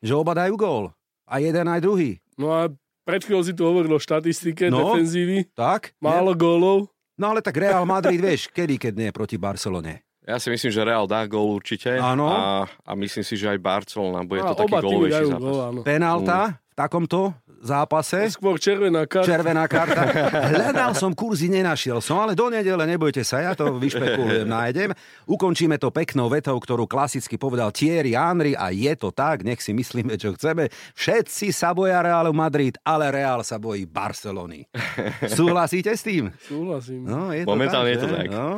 Že 0.00 0.12
oba 0.14 0.32
dajú 0.36 0.54
gól. 0.54 0.84
A 1.26 1.38
jeden 1.38 1.66
aj 1.66 1.80
druhý. 1.80 2.22
No 2.34 2.50
a 2.50 2.70
pred 3.02 3.20
chvíľou 3.20 3.42
si 3.42 3.50
tu 3.50 3.62
hovoril 3.62 3.90
o 3.90 3.98
štatistike 3.98 4.66
No. 4.68 4.94
defenzívy. 4.94 5.50
Tak? 5.52 5.98
Málo 5.98 6.32
gólov. 6.32 6.86
No 7.14 7.28
ale 7.28 7.42
tak 7.42 7.58
Real 7.58 7.82
Madrid, 7.82 8.16
vieš, 8.16 8.46
kedy, 8.46 8.78
keď 8.78 8.92
nie 8.94 9.10
proti 9.10 9.36
Barcelone. 9.36 10.06
Ja 10.20 10.36
si 10.36 10.48
myslím, 10.48 10.70
že 10.70 10.80
Real 10.80 11.04
dá 11.04 11.26
gól 11.26 11.50
určite. 11.52 11.98
Áno. 11.98 12.30
A, 12.30 12.40
a 12.64 12.90
myslím 12.94 13.20
si, 13.20 13.34
že 13.34 13.50
aj 13.50 13.58
Barcelona 13.58 14.22
bude 14.22 14.38
A 14.38 14.54
to 14.54 14.62
taký 14.62 14.78
gólovejší 14.78 15.26
zápas. 15.26 15.42
gól, 15.42 15.58
áno. 15.60 15.80
Penálta 15.82 16.38
v 16.62 16.69
takomto 16.80 17.36
zápase. 17.60 18.32
Skôr 18.32 18.56
červená 18.56 19.04
karta. 19.04 19.28
Červená 19.28 19.68
karta. 19.68 20.00
Hľadal 20.56 20.96
som 20.96 21.12
kurzy, 21.12 21.52
nenašiel 21.52 22.00
som, 22.00 22.16
ale 22.16 22.32
do 22.32 22.48
nedele, 22.48 22.88
nebojte 22.88 23.20
sa, 23.20 23.44
ja 23.44 23.52
to 23.52 23.76
vyšpekulujem, 23.76 24.48
nájdem. 24.56 24.96
Ukončíme 25.28 25.76
to 25.76 25.92
peknou 25.92 26.32
vetou, 26.32 26.56
ktorú 26.56 26.88
klasicky 26.88 27.36
povedal 27.36 27.68
Thierry 27.68 28.16
Henry 28.16 28.56
a 28.56 28.72
je 28.72 28.88
to 28.96 29.12
tak, 29.12 29.44
nech 29.44 29.60
si 29.60 29.76
myslíme, 29.76 30.16
čo 30.16 30.32
chceme. 30.32 30.72
Všetci 30.96 31.52
sa 31.52 31.76
boja 31.76 32.00
Realu 32.00 32.32
Madrid, 32.32 32.80
ale 32.80 33.12
Real 33.12 33.44
sa 33.44 33.60
bojí 33.60 33.84
Barcelony. 33.84 34.64
Súhlasíte 35.36 35.92
s 35.92 36.00
tým? 36.00 36.32
Súhlasím. 36.40 37.04
No, 37.04 37.28
je 37.28 37.44
Momentálne 37.44 37.92
je 37.92 38.00
to 38.00 38.08
že? 38.08 38.16
tak. 38.24 38.26
No. 38.32 38.56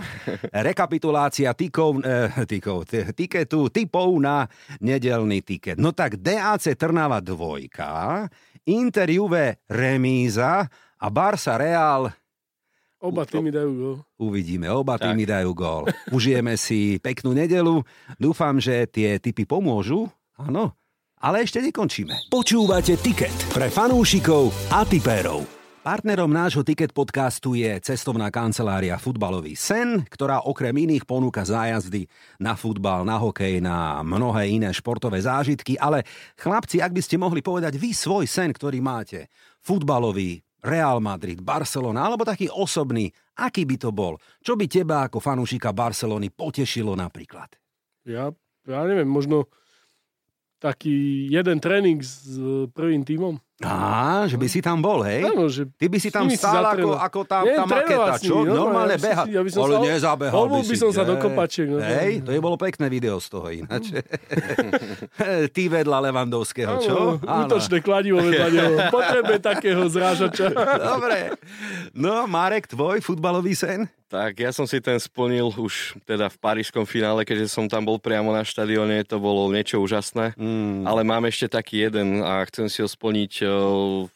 Rekapitulácia 0.54 1.50
tikov, 1.58 2.06
eh, 2.06 2.30
tikov, 2.46 2.86
t- 2.86 3.10
tiketu, 3.18 3.66
typov 3.66 4.14
na 4.22 4.46
nedelný 4.78 5.42
tiket. 5.42 5.74
No 5.74 5.90
tak 5.90 6.22
DAC 6.22 6.70
Trnava 6.78 7.18
dvojka, 7.18 8.11
Inter 8.64 9.08
Juve 9.08 9.60
remíza 9.66 10.66
a 10.96 11.06
Barsa 11.08 11.56
Real 11.56 12.10
Oba 13.02 13.26
týmy 13.26 13.50
dajú 13.50 13.70
gól. 13.74 13.96
uvidíme. 14.14 14.70
Oba 14.70 14.94
Tak. 14.94 15.10
týmy 15.10 15.26
dajú 15.26 15.50
gól. 15.58 15.90
Užijeme 16.14 16.54
si 16.54 17.02
peknú 17.02 17.34
nedelu. 17.34 17.82
Dúfam, 18.14 18.62
že 18.62 18.86
tie 18.86 19.18
typy 19.18 19.42
pomôžu. 19.42 20.06
Áno. 20.38 20.78
Ale 21.18 21.42
ešte 21.42 21.58
nekončíme. 21.58 22.30
Počúvate 22.30 22.94
Ticket 22.94 23.34
pre 23.50 23.74
fanúšikov 23.74 24.54
a 24.70 24.86
tipérov. 24.86 25.61
Partnerom 25.82 26.30
nášho 26.30 26.62
Ticket 26.62 26.94
podcastu 26.94 27.58
je 27.58 27.66
cestovná 27.82 28.30
kancelária 28.30 28.94
Futbalový 29.02 29.58
sen, 29.58 30.06
ktorá 30.06 30.46
okrem 30.46 30.70
iných 30.70 31.02
ponúka 31.02 31.42
zájazdy 31.42 32.06
na 32.38 32.54
futbal, 32.54 33.02
na 33.02 33.18
hokej, 33.18 33.58
na 33.58 33.98
mnohé 34.06 34.46
iné 34.46 34.70
športové 34.70 35.18
zážitky, 35.18 35.74
ale 35.74 36.06
chlapci, 36.38 36.78
ak 36.78 36.94
by 36.94 37.02
ste 37.02 37.18
mohli 37.18 37.42
povedať 37.42 37.82
vy 37.82 37.90
svoj 37.98 38.30
sen, 38.30 38.54
ktorý 38.54 38.78
máte, 38.78 39.26
futbalový, 39.58 40.38
Real 40.62 41.02
Madrid, 41.02 41.42
Barcelona, 41.42 42.06
alebo 42.06 42.22
taký 42.22 42.46
osobný, 42.46 43.10
aký 43.34 43.66
by 43.66 43.74
to 43.82 43.90
bol? 43.90 44.22
Čo 44.38 44.54
by 44.54 44.70
teba 44.70 45.10
ako 45.10 45.18
fanúšika 45.18 45.74
Barcelony 45.74 46.30
potešilo 46.30 46.94
napríklad? 46.94 47.58
Ja, 48.06 48.30
ja 48.70 48.80
neviem, 48.86 49.10
možno 49.10 49.50
taký 50.62 51.26
jeden 51.26 51.58
tréning 51.58 51.98
s 51.98 52.38
prvým 52.70 53.02
tímom. 53.02 53.42
Á, 53.62 54.26
že 54.26 54.34
by 54.34 54.46
si 54.46 54.58
tam 54.58 54.78
bol, 54.78 55.02
hej? 55.02 55.22
Áno, 55.24 55.46
že 55.46 55.64
Ty 55.68 55.86
by 55.86 55.98
si 55.98 56.08
tam 56.08 56.26
stál 56.28 56.62
ako, 56.64 56.94
ako 56.94 57.20
tá, 57.22 57.38
Nie, 57.40 57.54
tá 57.54 57.64
maketa, 57.64 58.12
čo? 58.16 58.42
nimi, 58.42 58.50
normálne, 58.50 58.58
Normálne 58.58 58.94
by 58.94 59.04
beha. 59.04 59.22
si- 59.22 59.32
ja 59.32 59.40
by 59.40 59.50
som 59.50 59.60
Ale 59.60 59.72
sa- 59.72 59.82
nezabehal 59.88 60.34
Holbol 60.34 60.62
by 60.62 60.76
som 60.76 60.90
sa 60.90 61.02
do 61.02 61.14
hej. 61.14 61.22
kopačiek, 61.22 61.66
no. 61.66 61.78
Hej, 61.78 62.12
to 62.20 62.30
je 62.30 62.40
bolo 62.40 62.56
pekné 62.56 62.86
video 62.88 63.16
z 63.16 63.26
toho 63.28 63.46
ináč. 63.48 63.84
Ty 65.54 65.62
vedľa 65.64 65.98
Levandovského, 66.02 66.74
čo? 66.80 66.96
Áno, 67.22 67.46
útočné 67.46 67.78
kladivo 67.78 68.18
vedľa 68.18 68.48
neho. 68.48 68.72
Potrebuje 68.88 69.38
takého 69.38 69.82
zrážača. 69.86 70.50
Dobre. 70.92 71.36
No, 71.92 72.26
Marek, 72.26 72.66
tvoj 72.66 72.98
futbalový 72.98 73.54
sen? 73.54 73.86
Tak 74.06 74.36
ja 74.36 74.52
som 74.52 74.68
si 74.68 74.76
ten 74.76 75.00
splnil 75.00 75.48
už 75.48 75.96
teda 76.04 76.28
v 76.28 76.36
parížskom 76.36 76.84
finále, 76.84 77.24
keďže 77.24 77.48
som 77.48 77.64
tam 77.64 77.80
bol 77.80 77.96
priamo 77.96 78.28
na 78.28 78.44
štadióne, 78.44 79.08
to 79.08 79.16
bolo 79.16 79.48
niečo 79.48 79.80
úžasné. 79.80 80.36
Mm. 80.36 80.84
Ale 80.84 81.00
mám 81.00 81.24
ešte 81.24 81.48
taký 81.48 81.88
jeden 81.88 82.20
a 82.20 82.44
chcem 82.44 82.68
si 82.68 82.84
ho 82.84 82.88
splniť 82.88 83.32
e, 83.40 83.44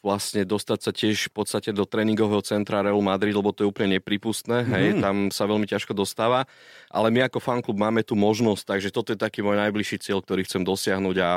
vlastne 0.03 0.43
dostať 0.43 0.79
sa 0.79 0.91
tiež 0.93 1.29
v 1.29 1.33
podstate 1.33 1.69
do 1.73 1.83
tréningového 1.87 2.43
centra 2.45 2.83
Real 2.83 2.99
Madrid, 3.01 3.33
lebo 3.33 3.51
to 3.51 3.63
je 3.65 3.71
úplne 3.71 3.97
nepripustné, 3.97 4.63
hej, 4.67 4.85
tam 5.03 5.33
sa 5.33 5.47
veľmi 5.47 5.65
ťažko 5.65 5.93
dostáva, 5.95 6.45
ale 6.91 7.07
my 7.09 7.27
ako 7.27 7.39
fanklub 7.41 7.77
máme 7.77 8.03
tu 8.03 8.13
možnosť, 8.15 8.77
takže 8.77 8.89
toto 8.93 9.13
je 9.13 9.19
taký 9.19 9.41
môj 9.41 9.57
najbližší 9.57 10.01
cieľ, 10.03 10.21
ktorý 10.21 10.45
chcem 10.45 10.61
dosiahnuť 10.61 11.17
a 11.23 11.29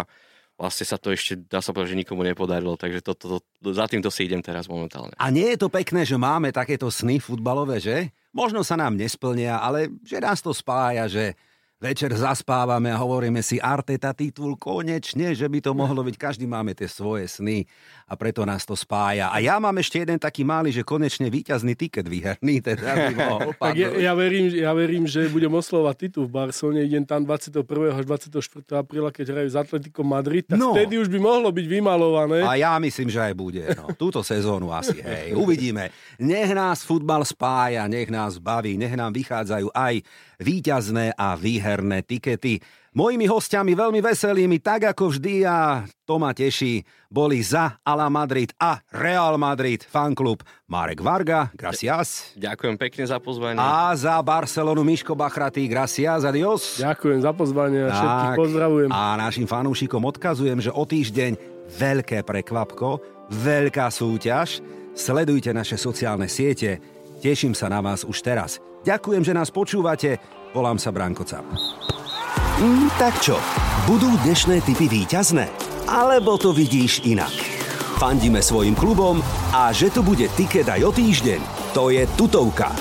vlastne 0.60 0.84
sa 0.84 1.00
to 1.00 1.08
ešte, 1.08 1.40
dá 1.48 1.64
sa 1.64 1.72
povedať, 1.72 1.96
že 1.96 2.00
nikomu 2.04 2.20
nepodarilo, 2.20 2.76
takže 2.76 3.00
to, 3.00 3.16
to, 3.16 3.26
to, 3.40 3.68
za 3.72 3.88
týmto 3.88 4.12
si 4.12 4.28
idem 4.28 4.44
teraz 4.44 4.68
momentálne. 4.68 5.16
A 5.16 5.32
nie 5.32 5.56
je 5.56 5.64
to 5.64 5.72
pekné, 5.72 6.04
že 6.04 6.20
máme 6.20 6.52
takéto 6.52 6.92
sny 6.92 7.16
futbalové, 7.16 7.80
že? 7.80 8.12
Možno 8.36 8.60
sa 8.60 8.76
nám 8.76 8.92
nesplnia, 8.92 9.56
ale 9.56 9.88
že 10.04 10.20
nás 10.20 10.44
to 10.44 10.52
spája, 10.52 11.08
že 11.08 11.32
večer 11.80 12.12
zaspávame 12.12 12.92
a 12.92 13.00
hovoríme 13.00 13.40
si 13.40 13.56
Arteta 13.56 14.12
titul 14.12 14.54
konečne, 14.54 15.32
že 15.32 15.48
by 15.48 15.64
to 15.64 15.72
mohlo 15.72 16.04
byť, 16.04 16.16
každý 16.20 16.44
máme 16.44 16.76
tie 16.76 16.84
svoje 16.84 17.24
sny 17.24 17.64
a 18.04 18.12
preto 18.14 18.44
nás 18.44 18.68
to 18.68 18.76
spája. 18.76 19.32
A 19.32 19.40
ja 19.40 19.56
mám 19.56 19.72
ešte 19.80 20.04
jeden 20.04 20.20
taký 20.20 20.44
malý, 20.44 20.70
že 20.70 20.84
konečne 20.84 21.32
víťazný 21.32 21.72
tiket 21.72 22.04
výherný, 22.04 22.60
teda 22.60 22.84
by 22.84 23.14
mohol 23.24 23.50
Tak 23.56 23.72
ja, 23.72 23.88
ja, 23.96 24.12
verím, 24.12 24.52
ja 24.52 24.76
verím, 24.76 25.08
že 25.08 25.32
budem 25.32 25.48
oslovať 25.48 25.94
titul 25.96 26.28
v 26.28 26.36
Barcelone. 26.36 26.84
Idem 26.84 27.08
tam 27.08 27.24
21. 27.24 27.64
až 27.96 28.04
24. 28.04 28.36
apríla, 28.76 29.08
keď 29.08 29.26
hrajú 29.32 29.48
s 29.48 29.56
Atletikom 29.56 30.04
Madrid. 30.04 30.44
Tak 30.44 30.60
No. 30.60 30.76
vtedy 30.76 31.00
už 31.00 31.08
by 31.08 31.16
mohlo 31.16 31.48
byť 31.48 31.64
vymalované. 31.64 32.44
A 32.44 32.60
ja 32.60 32.76
myslím, 32.76 33.08
že 33.08 33.24
aj 33.24 33.32
bude. 33.32 33.64
No, 33.72 33.96
túto 33.96 34.20
sezónu 34.20 34.68
asi, 34.68 35.00
hej. 35.00 35.32
Uvidíme. 35.32 35.88
Nech 36.20 36.52
nás 36.52 36.84
futbal 36.84 37.24
spája, 37.24 37.88
nech 37.88 38.12
nás 38.12 38.36
baví, 38.36 38.76
nech 38.76 38.92
nám 38.92 39.16
vychádzajú 39.16 39.72
aj 39.72 40.04
víťazné 40.40 41.12
a 41.14 41.36
výherné 41.36 42.00
tikety. 42.02 42.58
Mojimi 42.90 43.30
hostiami 43.30 43.78
veľmi 43.78 44.02
veselými, 44.02 44.58
tak 44.58 44.90
ako 44.90 45.14
vždy 45.14 45.46
a 45.46 45.86
to 46.02 46.18
ma 46.18 46.34
teší, 46.34 46.82
boli 47.06 47.38
za 47.38 47.78
Ala 47.86 48.10
Madrid 48.10 48.50
a 48.58 48.82
Real 48.90 49.38
Madrid 49.38 49.86
fanklub 49.86 50.42
Marek 50.66 50.98
Varga, 50.98 51.54
gracias. 51.54 52.34
Ďakujem 52.34 52.74
pekne 52.74 53.06
za 53.06 53.22
pozvanie. 53.22 53.62
A 53.62 53.94
za 53.94 54.18
Barcelonu 54.26 54.82
Miško 54.82 55.14
Bachratý, 55.14 55.70
gracias, 55.70 56.26
adios. 56.26 56.82
Ďakujem 56.82 57.22
za 57.22 57.30
pozvanie 57.30 57.86
a 57.86 57.94
všetkých 57.94 58.32
Tak. 58.34 58.38
pozdravujem. 58.42 58.90
A 58.90 59.14
našim 59.22 59.46
fanúšikom 59.46 60.02
odkazujem, 60.10 60.58
že 60.58 60.74
o 60.74 60.82
týždeň 60.82 61.38
veľké 61.70 62.26
prekvapko, 62.26 62.98
veľká 63.30 63.86
súťaž. 63.86 64.58
Sledujte 64.98 65.54
naše 65.54 65.78
sociálne 65.78 66.26
siete. 66.26 66.82
Teším 67.22 67.54
sa 67.54 67.70
na 67.70 67.78
vás 67.78 68.02
už 68.02 68.18
teraz. 68.18 68.58
Ďakujem, 68.80 69.22
že 69.24 69.36
nás 69.36 69.50
počúvate. 69.52 70.16
Volám 70.56 70.78
sa 70.80 70.90
Branko. 70.90 71.24
Mm, 72.60 72.92
tak 73.00 73.16
čo, 73.24 73.40
budú 73.88 74.12
dnešné 74.24 74.60
typy 74.66 74.88
víťazné? 74.88 75.48
Alebo 75.88 76.36
to 76.36 76.52
vidíš 76.52 77.00
inak? 77.08 77.32
Fandíme 78.00 78.40
svojim 78.40 78.72
klubom 78.72 79.20
a 79.52 79.68
že 79.76 79.92
tu 79.92 80.00
bude 80.00 80.24
tiket 80.32 80.64
aj 80.68 80.84
o 80.88 80.92
týždeň, 80.92 81.40
to 81.76 81.92
je 81.92 82.08
tutovka. 82.16 82.72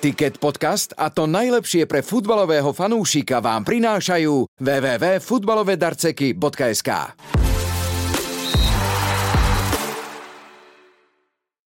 Ticket 0.00 0.40
podcast 0.40 0.96
a 0.96 1.12
to 1.12 1.28
najlepšie 1.28 1.84
pre 1.84 2.00
futbalového 2.00 2.72
fanúšika 2.72 3.44
vám 3.44 3.68
prinášajú 3.68 4.48
www.futbalovedarceky.sk 4.56 6.88